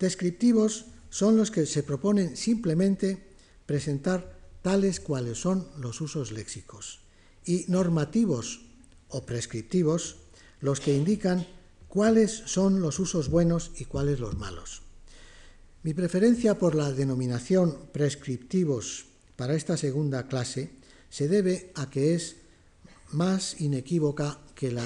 [0.00, 3.22] Descriptivos son los que se proponen simplemente
[3.66, 7.00] presentar tales cuales son los usos léxicos,
[7.44, 8.60] y normativos
[9.08, 10.16] o prescriptivos
[10.60, 11.46] los que indican
[11.88, 14.82] cuáles son los usos buenos y cuáles los malos.
[15.82, 20.70] Mi preferencia por la denominación prescriptivos para esta segunda clase
[21.10, 22.36] se debe a que es
[23.10, 24.84] más inequívoca que la,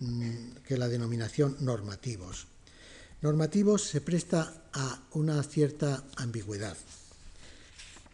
[0.00, 2.46] mm, que la denominación normativos.
[3.20, 6.76] Normativos se presta a una cierta ambigüedad.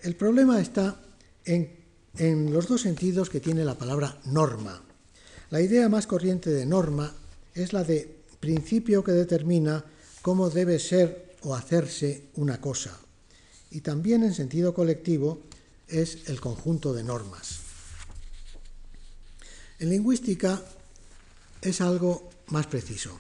[0.03, 1.01] El problema está
[1.45, 1.71] en,
[2.19, 4.83] en los dos sentidos que tiene la palabra norma.
[5.51, 7.15] La idea más corriente de norma
[7.55, 9.85] es la de principio que determina
[10.23, 12.99] cómo debe ser o hacerse una cosa.
[13.71, 15.43] Y también en sentido colectivo
[15.89, 17.61] es el conjunto de normas.
[19.79, 20.63] En lingüística
[21.61, 23.19] es algo más preciso.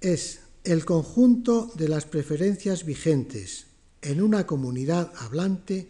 [0.00, 3.66] Es el conjunto de las preferencias vigentes
[4.02, 5.88] en una comunidad hablante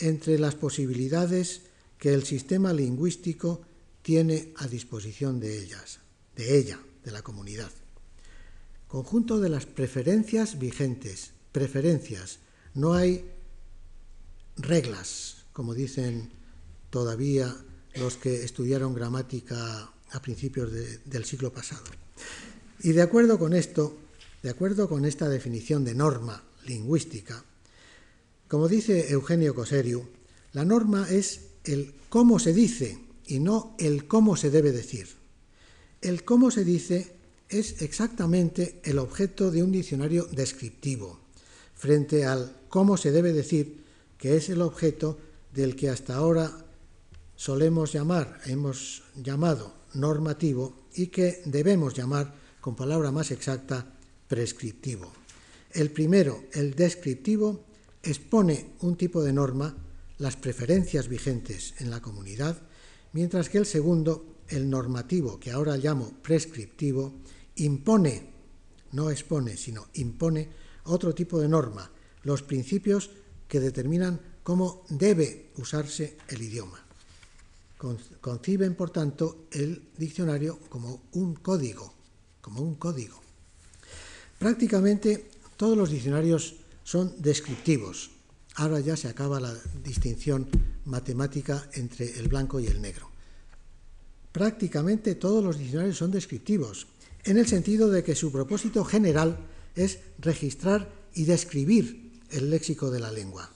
[0.00, 1.62] entre las posibilidades
[1.98, 3.60] que el sistema lingüístico
[4.02, 6.00] tiene a disposición de ellas,
[6.36, 7.70] de ella, de la comunidad.
[8.88, 12.38] Conjunto de las preferencias vigentes, preferencias,
[12.74, 13.24] no hay
[14.56, 16.30] reglas, como dicen
[16.90, 17.54] todavía
[17.94, 20.72] los que estudiaron gramática a principios
[21.04, 21.84] del siglo pasado.
[22.82, 23.96] Y de acuerdo con esto,
[24.42, 27.44] de acuerdo con esta definición de norma lingüística,
[28.50, 30.02] como dice Eugenio Coseriu,
[30.54, 35.06] la norma es el cómo se dice y no el cómo se debe decir.
[36.02, 37.14] El cómo se dice
[37.48, 41.20] es exactamente el objeto de un diccionario descriptivo,
[41.76, 43.84] frente al cómo se debe decir,
[44.18, 45.16] que es el objeto
[45.54, 46.50] del que hasta ahora
[47.36, 53.94] solemos llamar, hemos llamado normativo y que debemos llamar, con palabra más exacta,
[54.26, 55.12] prescriptivo.
[55.70, 57.69] El primero, el descriptivo,
[58.02, 59.76] expone un tipo de norma,
[60.18, 62.60] las preferencias vigentes en la comunidad,
[63.12, 67.14] mientras que el segundo, el normativo, que ahora llamo prescriptivo,
[67.56, 68.30] impone,
[68.92, 70.48] no expone, sino impone
[70.84, 71.90] otro tipo de norma,
[72.24, 73.10] los principios
[73.48, 76.84] que determinan cómo debe usarse el idioma.
[78.20, 81.94] Conciben, por tanto, el diccionario como un código,
[82.40, 83.20] como un código.
[84.38, 88.10] Prácticamente todos los diccionarios son descriptivos.
[88.56, 89.54] Ahora ya se acaba la
[89.84, 90.48] distinción
[90.84, 93.10] matemática entre el blanco y el negro.
[94.32, 96.86] Prácticamente todos los diccionarios son descriptivos,
[97.24, 99.38] en el sentido de que su propósito general
[99.74, 103.50] es registrar y describir el léxico de la lengua.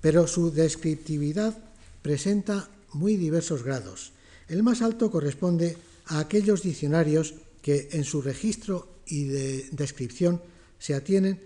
[0.00, 1.56] Pero su descriptividad
[2.02, 4.12] presenta muy diversos grados.
[4.48, 10.40] El más alto corresponde a aquellos diccionarios que en su registro y de descripción
[10.78, 11.40] se atienen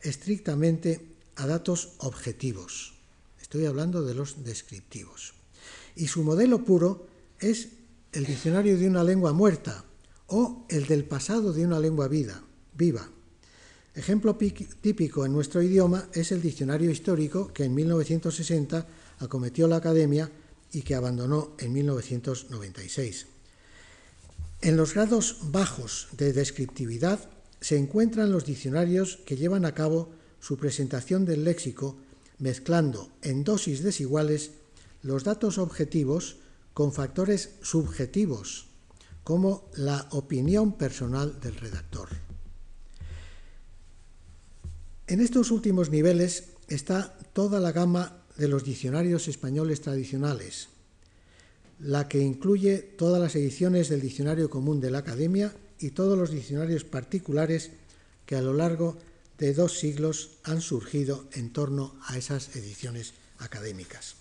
[0.00, 1.00] estrictamente
[1.36, 2.94] a datos objetivos.
[3.40, 5.34] Estoy hablando de los descriptivos.
[5.96, 7.06] Y su modelo puro
[7.40, 7.68] es
[8.12, 9.84] el diccionario de una lengua muerta
[10.28, 12.42] o el del pasado de una lengua vida,
[12.74, 13.08] viva.
[13.94, 18.86] Ejemplo típico en nuestro idioma es el diccionario histórico que en 1960
[19.18, 20.30] acometió la Academia
[20.72, 23.26] y que abandonó en 1996.
[24.60, 27.28] En los grados bajos de descriptividad
[27.60, 31.96] se encuentran los diccionarios que llevan a cabo su presentación del léxico
[32.38, 34.52] mezclando en dosis desiguales
[35.02, 36.36] los datos objetivos
[36.72, 38.66] con factores subjetivos,
[39.24, 42.08] como la opinión personal del redactor.
[45.08, 50.68] En estos últimos niveles está toda la gama de los diccionarios españoles tradicionales,
[51.80, 56.30] la que incluye todas las ediciones del Diccionario Común de la Academia y todos los
[56.30, 57.70] diccionarios particulares
[58.26, 58.96] que a lo largo
[59.38, 64.16] de dos siglos han surgido en torno a esas ediciones académicas.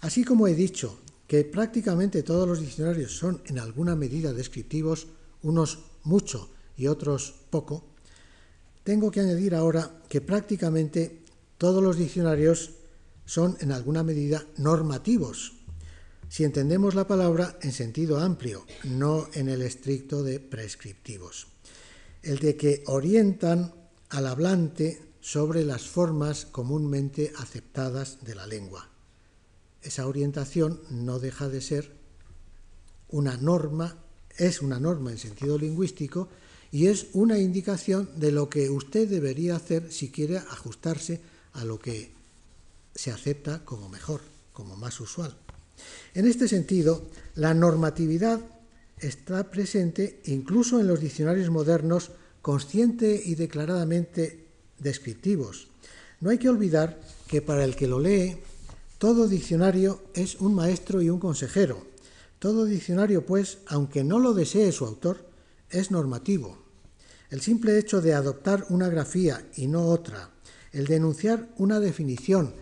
[0.00, 5.06] Así como he dicho que prácticamente todos los diccionarios son en alguna medida descriptivos,
[5.42, 7.84] unos mucho y otros poco,
[8.84, 11.22] tengo que añadir ahora que prácticamente
[11.56, 12.72] todos los diccionarios
[13.24, 15.54] son en alguna medida normativos,
[16.32, 21.48] si entendemos la palabra en sentido amplio, no en el estricto de prescriptivos.
[22.22, 23.74] El de que orientan
[24.08, 28.88] al hablante sobre las formas comúnmente aceptadas de la lengua.
[29.82, 31.92] Esa orientación no deja de ser
[33.10, 33.98] una norma,
[34.38, 36.30] es una norma en sentido lingüístico
[36.70, 41.20] y es una indicación de lo que usted debería hacer si quiere ajustarse
[41.52, 42.10] a lo que
[42.94, 44.22] se acepta como mejor,
[44.54, 45.36] como más usual.
[46.14, 48.40] En este sentido, la normatividad
[48.98, 54.46] está presente incluso en los diccionarios modernos consciente y declaradamente
[54.78, 55.68] descriptivos.
[56.20, 58.36] No hay que olvidar que para el que lo lee,
[58.98, 61.84] todo diccionario es un maestro y un consejero.
[62.38, 65.24] Todo diccionario, pues, aunque no lo desee su autor,
[65.70, 66.58] es normativo.
[67.30, 70.30] El simple hecho de adoptar una grafía y no otra,
[70.72, 72.54] el de enunciar una definición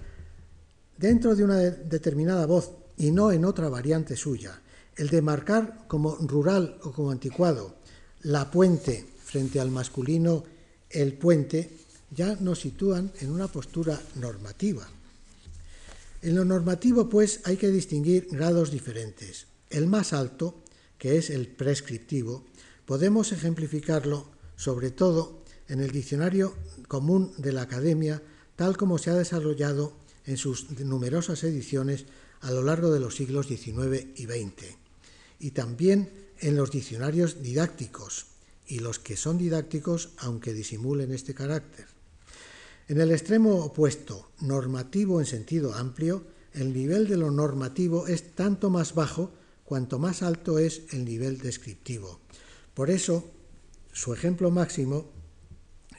[0.97, 4.61] dentro de una determinada voz y no en otra variante suya,
[4.95, 7.75] el de marcar como rural o como anticuado
[8.23, 10.45] la puente frente al masculino
[10.91, 11.71] el puente,
[12.11, 14.87] ya nos sitúan en una postura normativa.
[16.21, 19.47] En lo normativo, pues, hay que distinguir grados diferentes.
[19.71, 20.63] El más alto,
[20.99, 22.45] que es el prescriptivo,
[22.85, 24.27] podemos ejemplificarlo
[24.57, 26.55] sobre todo en el Diccionario
[26.89, 28.21] Común de la Academia,
[28.57, 29.95] tal como se ha desarrollado
[30.27, 32.05] en sus numerosas ediciones
[32.41, 34.77] a lo largo de los siglos XIX y XX,
[35.39, 36.11] y también
[36.41, 38.27] en los diccionarios didácticos,
[38.67, 41.87] y los que son didácticos aunque disimulen este carácter.
[42.89, 48.71] En el extremo opuesto, normativo en sentido amplio, el nivel de lo normativo es tanto
[48.71, 49.33] más bajo
[49.65, 52.19] cuanto más alto es el nivel descriptivo.
[52.75, 53.31] Por eso,
[53.93, 55.09] su ejemplo máximo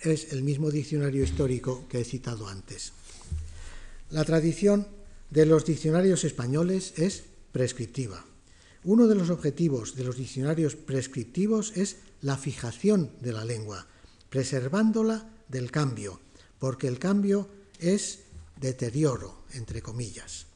[0.01, 2.91] es el mismo diccionario histórico que he citado antes.
[4.09, 4.87] La tradición
[5.31, 7.23] de los diccionarios españoles es
[7.53, 8.25] prescriptiva.
[8.83, 13.87] Uno de los objetivos de los diccionarios prescriptivos es la fijación de la lengua,
[14.29, 16.19] preservándola del cambio,
[16.59, 17.47] porque el cambio
[17.79, 18.19] es
[18.59, 20.47] deterioro, entre comillas.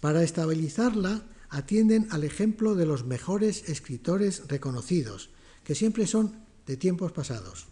[0.00, 5.30] Para estabilizarla atienden al ejemplo de los mejores escritores reconocidos,
[5.64, 7.66] que siempre son de tiempos pasados.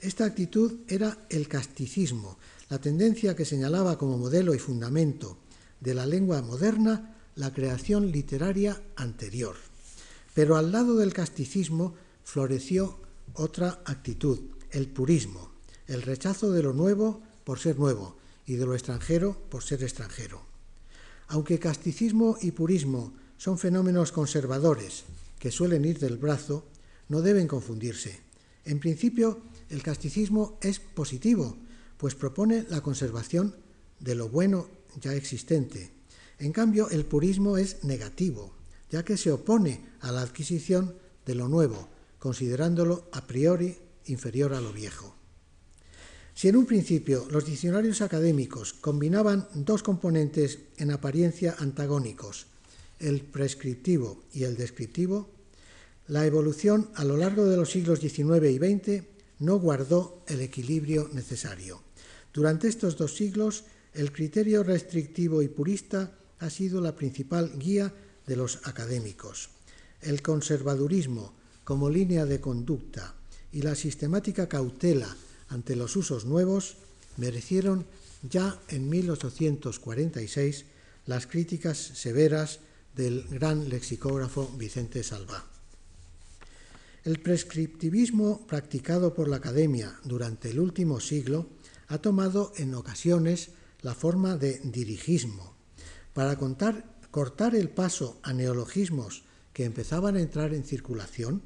[0.00, 2.38] Esta actitud era el casticismo,
[2.70, 5.38] la tendencia que señalaba como modelo y fundamento
[5.80, 9.56] de la lengua moderna la creación literaria anterior.
[10.34, 12.98] Pero al lado del casticismo floreció
[13.34, 15.50] otra actitud, el purismo,
[15.86, 18.16] el rechazo de lo nuevo por ser nuevo
[18.46, 20.42] y de lo extranjero por ser extranjero.
[21.28, 25.04] Aunque casticismo y purismo son fenómenos conservadores
[25.38, 26.64] que suelen ir del brazo,
[27.08, 28.20] no deben confundirse.
[28.64, 31.56] En principio, el casticismo es positivo,
[31.96, 33.54] pues propone la conservación
[34.00, 34.68] de lo bueno
[35.00, 35.90] ya existente.
[36.38, 38.54] En cambio, el purismo es negativo,
[38.90, 40.94] ya que se opone a la adquisición
[41.26, 43.76] de lo nuevo, considerándolo a priori
[44.06, 45.14] inferior a lo viejo.
[46.34, 52.46] Si en un principio los diccionarios académicos combinaban dos componentes en apariencia antagónicos,
[53.00, 55.28] el prescriptivo y el descriptivo,
[56.06, 59.04] la evolución a lo largo de los siglos XIX y XX
[59.40, 61.82] no guardó el equilibrio necesario.
[62.32, 63.64] Durante estos dos siglos,
[63.94, 67.92] el criterio restrictivo y purista ha sido la principal guía
[68.26, 69.50] de los académicos.
[70.00, 71.32] El conservadurismo
[71.64, 73.14] como línea de conducta
[73.52, 75.16] y la sistemática cautela
[75.48, 76.76] ante los usos nuevos
[77.16, 77.86] merecieron
[78.22, 80.64] ya en 1846
[81.06, 82.60] las críticas severas
[82.94, 85.44] del gran lexicógrafo Vicente Salvá.
[87.04, 91.46] El prescriptivismo practicado por la Academia durante el último siglo
[91.86, 93.50] ha tomado en ocasiones
[93.82, 95.54] la forma de dirigismo,
[96.12, 101.42] para cortar el paso a neologismos que empezaban a entrar en circulación,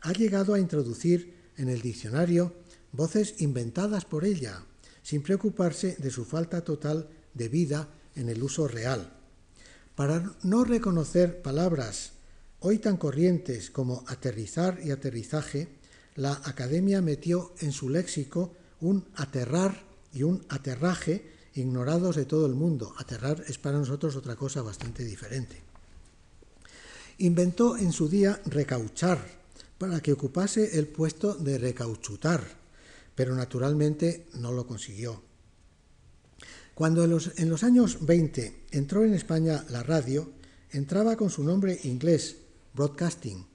[0.00, 2.54] ha llegado a introducir en el diccionario
[2.92, 4.64] voces inventadas por ella,
[5.02, 9.12] sin preocuparse de su falta total de vida en el uso real.
[9.94, 12.12] Para no reconocer palabras
[12.60, 15.68] hoy tan corrientes como aterrizar y aterrizaje,
[16.14, 22.54] la Academia metió en su léxico un aterrar y un aterraje ignorados de todo el
[22.54, 22.94] mundo.
[22.98, 25.60] Aterrar es para nosotros otra cosa bastante diferente.
[27.18, 29.18] Inventó en su día recauchar
[29.78, 32.42] para que ocupase el puesto de recauchutar,
[33.14, 35.22] pero naturalmente no lo consiguió.
[36.74, 40.30] Cuando en los, en los años 20 entró en España la radio,
[40.70, 42.36] entraba con su nombre inglés,
[42.74, 43.46] Broadcasting,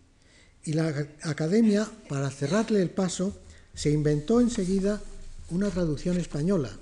[0.64, 3.34] y la academia, para cerrarle el paso,
[3.74, 5.02] se inventó enseguida
[5.50, 6.78] una traducción española,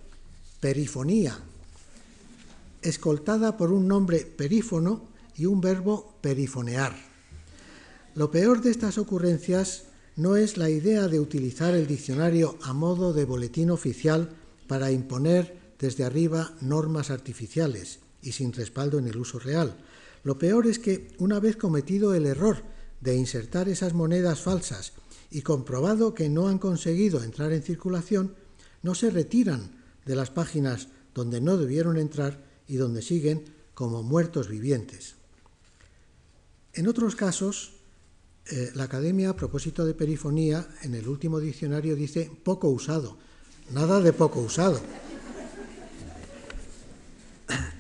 [0.59, 1.37] perifonía,
[2.81, 5.03] escoltada por un nombre perífono
[5.35, 6.95] y un verbo perifonear.
[8.15, 9.83] Lo peor de estas ocurrencias
[10.15, 14.29] no es la idea de utilizar el diccionario a modo de boletín oficial
[14.67, 19.75] para imponer desde arriba normas artificiales y sin respaldo en el uso real.
[20.23, 22.63] Lo peor es que, una vez cometido el error
[23.01, 24.93] de insertar esas monedas falsas
[25.29, 28.33] y comprobado que no han conseguido entrar en circulación,
[28.81, 33.43] no se retiran de las páginas donde no debieron entrar y donde siguen
[33.73, 35.15] como muertos vivientes.
[36.73, 37.73] En otros casos,
[38.47, 43.17] eh, la Academia, a propósito de perifonía, en el último diccionario dice poco usado.
[43.71, 44.79] Nada de poco usado.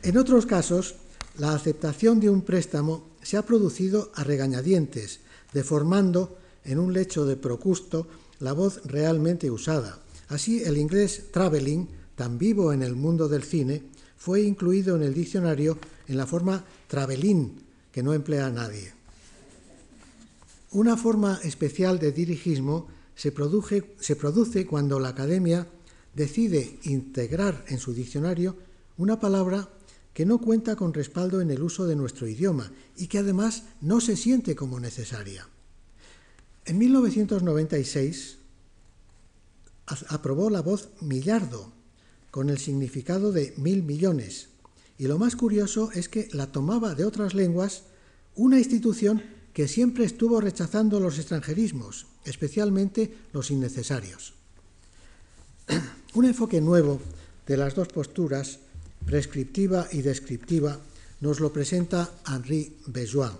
[0.01, 0.95] En otros casos,
[1.37, 5.19] la aceptación de un préstamo se ha producido a regañadientes,
[5.51, 8.07] deformando en un lecho de procusto
[8.39, 9.99] la voz realmente usada.
[10.27, 13.83] Así, el inglés travelling, tan vivo en el mundo del cine,
[14.17, 17.61] fue incluido en el diccionario en la forma travelín,
[17.91, 18.93] que no emplea nadie.
[20.71, 25.67] Una forma especial de dirigismo se produce, se produce cuando la academia
[26.13, 28.57] decide integrar en su diccionario
[28.97, 29.69] una palabra
[30.13, 33.99] que no cuenta con respaldo en el uso de nuestro idioma y que además no
[33.99, 35.47] se siente como necesaria.
[36.65, 38.37] En 1996
[40.07, 41.74] aprobó la voz millardo
[42.35, 44.49] con el significado de mil millones.
[44.97, 47.83] Y lo más curioso es que la tomaba de otras lenguas
[48.35, 49.23] una institución
[49.53, 54.33] que siempre estuvo rechazando los extranjerismos, especialmente los innecesarios.
[56.13, 56.99] Un enfoque nuevo
[57.47, 58.59] de las dos posturas,
[59.05, 60.77] prescriptiva y descriptiva,
[61.21, 63.31] nos lo presenta Henri Bejoin.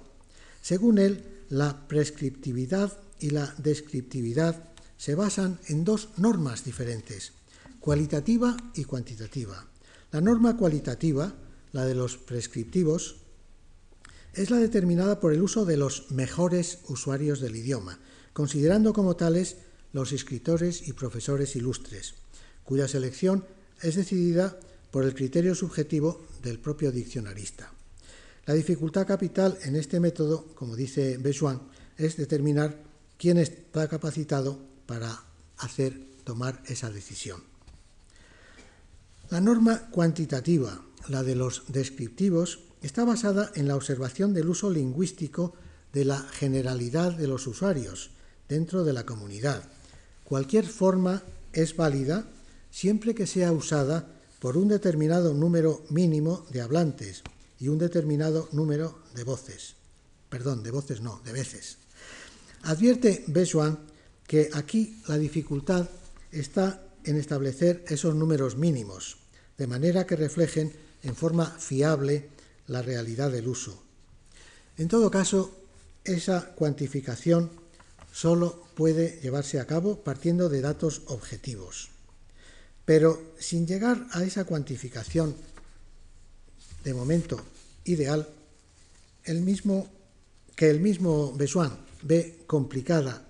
[0.62, 7.34] Según él, la prescriptividad y la descriptividad se basan en dos normas diferentes,
[7.86, 9.64] cualitativa y cuantitativa.
[10.12, 11.36] La norma cualitativa,
[11.72, 13.18] la de los prescriptivos,
[14.34, 18.00] es la determinada por el uso de los mejores usuarios del idioma,
[18.34, 19.58] considerando como tales
[19.94, 22.16] los escritores y profesores ilustres,
[22.64, 23.46] cuya selección
[23.84, 24.60] es decidida
[24.90, 27.72] por el criterio subjetivo del propio diccionarista.
[28.48, 31.60] La dificultad capital en este método, como dice Bejoin,
[31.98, 32.82] es determinar
[33.20, 34.58] quién está capacitado
[34.88, 35.24] para
[35.58, 37.55] hacer tomar esa decisión.
[39.30, 45.54] La norma cuantitativa, la de los descriptivos, está basada en la observación del uso lingüístico
[45.94, 48.12] de la generalidad de los usuarios
[48.48, 49.64] dentro de la comunidad.
[50.24, 51.24] Cualquier forma
[51.54, 52.28] es válida
[52.70, 54.08] siempre que sea usada
[54.40, 57.24] por un determinado número mínimo de hablantes
[57.60, 59.76] y un determinado número de voces.
[60.30, 61.78] Perdón, de voces no, de veces.
[62.64, 63.80] Advierte Besuan
[64.28, 65.88] que aquí la dificultad
[66.32, 69.18] está en establecer esos números mínimos,
[69.58, 72.30] de manera que reflejen en forma fiable
[72.68, 73.82] la realidad del uso.
[74.78, 75.56] En todo caso,
[76.04, 77.50] esa cuantificación
[78.12, 81.90] solo puede llevarse a cabo partiendo de datos objetivos.
[82.86, 85.36] Pero sin llegar a esa cuantificación
[86.84, 87.42] de momento
[87.84, 88.30] ideal,
[89.24, 89.90] el mismo,
[90.56, 93.26] que el mismo Besuan ve complicada,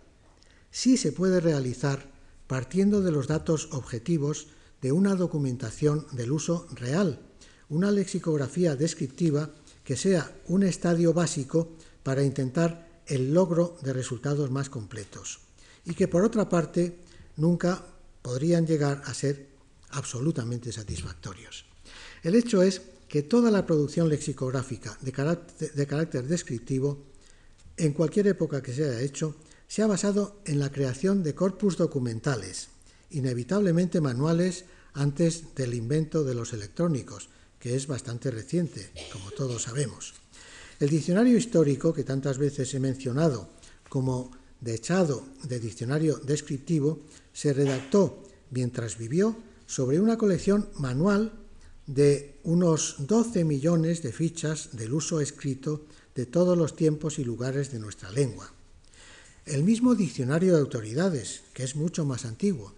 [0.71, 2.14] sí se puede realizar
[2.47, 4.47] partiendo de los datos objetivos
[4.81, 7.19] de una documentación del uso real,
[7.69, 9.49] una lexicografía descriptiva
[9.83, 11.73] que sea un estadio básico
[12.03, 15.39] para intentar el logro de resultados más completos
[15.85, 16.99] y que por otra parte
[17.37, 17.83] nunca
[18.21, 19.47] podrían llegar a ser
[19.91, 21.65] absolutamente satisfactorios.
[22.23, 25.11] El hecho es que toda la producción lexicográfica de
[25.87, 27.05] carácter, descriptivo,
[27.77, 29.35] en cualquier época que se haya hecho,
[29.67, 32.69] se ha basado en la creación de corpus documentales,
[33.09, 40.13] inevitablemente manuales antes del invento de los electrónicos, que es bastante reciente, como todos sabemos.
[40.79, 43.49] El diccionario histórico, que tantas veces he mencionado
[43.89, 47.01] como dechado de diccionario descriptivo,
[47.33, 49.35] se redactó mientras vivió
[49.65, 51.33] sobre una colección manual
[51.87, 55.85] de unos 12 millones de fichas del uso escrito
[56.15, 58.54] de todos los tiempos y lugares de nuestra lengua.
[59.45, 62.73] El mismo diccionario de autoridades, que es mucho más antiguo,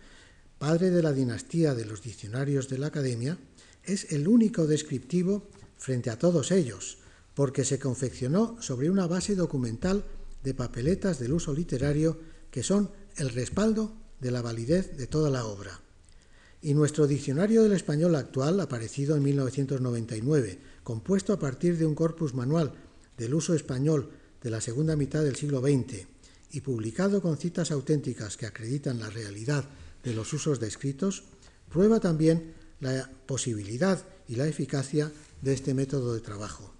[0.59, 3.37] padre de la dinastía de los diccionarios de la Academia,
[3.85, 5.47] es el único descriptivo
[5.77, 6.97] frente a todos ellos,
[7.35, 10.03] porque se confeccionó sobre una base documental
[10.43, 12.19] de papeletas del uso literario
[12.51, 15.79] que son el respaldo de la validez de toda la obra.
[16.61, 22.33] Y nuestro diccionario del español actual, aparecido en 1999, compuesto a partir de un corpus
[22.33, 22.73] manual
[23.17, 24.09] del uso español
[24.43, 26.16] de la segunda mitad del siglo XX
[26.51, 29.65] y publicado con citas auténticas que acreditan la realidad
[30.03, 31.23] de los usos descritos,
[31.69, 36.73] prueba también la posibilidad y la eficacia de este método de trabajo.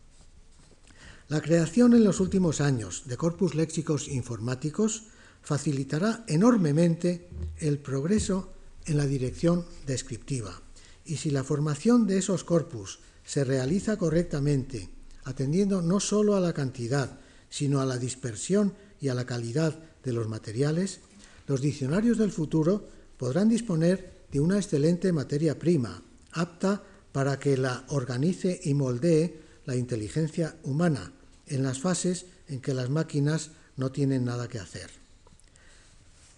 [1.27, 5.03] La creación en los últimos años de corpus léxicos informáticos
[5.41, 8.53] facilitará enormemente el progreso
[8.85, 10.61] en la dirección descriptiva.
[11.05, 14.89] Y si la formación de esos corpus se realiza correctamente,
[15.25, 20.13] atendiendo no solo a la cantidad, sino a la dispersión y a la calidad de
[20.13, 20.99] los materiales,
[21.47, 22.87] los diccionarios del futuro
[23.17, 29.75] podrán disponer de una excelente materia prima, apta para que la organice y moldee la
[29.75, 31.13] inteligencia humana
[31.47, 34.89] en las fases en que las máquinas no tienen nada que hacer.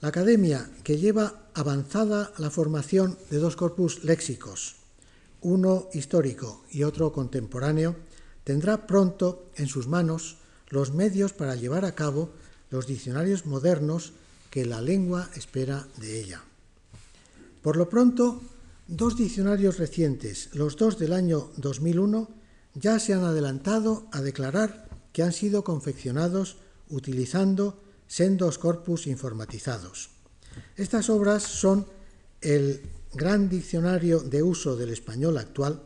[0.02, 4.78] La academia, que lleva avanzada la formación de dos corpus léxicos,
[5.42, 7.96] uno histórico y otro contemporáneo,
[8.44, 10.38] tendrá pronto en sus manos
[10.70, 12.32] los medios para llevar a cabo
[12.70, 14.14] los diccionarios modernos
[14.50, 16.44] que la lengua espera de ella.
[17.62, 18.42] Por lo pronto,
[18.88, 22.30] dos diccionarios recientes, los dos del año 2001,
[22.76, 26.58] ya se han adelantado a declarar que han sido confeccionados
[26.90, 30.10] utilizando sendos corpus informatizados.
[30.76, 31.86] Estas obras son
[32.42, 32.82] el
[33.14, 35.82] Gran Diccionario de Uso del Español Actual,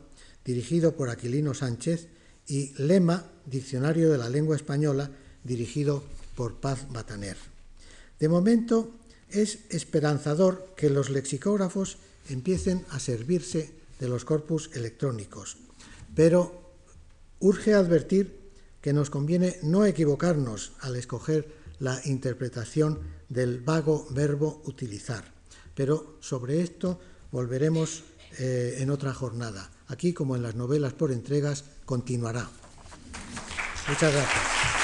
[0.45, 2.07] dirigido por Aquilino Sánchez,
[2.47, 5.09] y Lema, Diccionario de la Lengua Española,
[5.43, 6.03] dirigido
[6.35, 7.37] por Paz Bataner.
[8.19, 8.91] De momento,
[9.29, 11.97] es esperanzador que los lexicógrafos
[12.29, 15.57] empiecen a servirse de los corpus electrónicos,
[16.15, 16.71] pero
[17.39, 18.39] urge advertir
[18.81, 21.47] que nos conviene no equivocarnos al escoger
[21.79, 25.33] la interpretación del vago verbo utilizar.
[25.73, 26.99] Pero sobre esto
[27.31, 28.03] volveremos
[28.39, 29.71] eh, en otra jornada.
[29.87, 32.49] Aquí, como en las novelas por entregas, continuará.
[33.87, 34.82] Muchas gracias.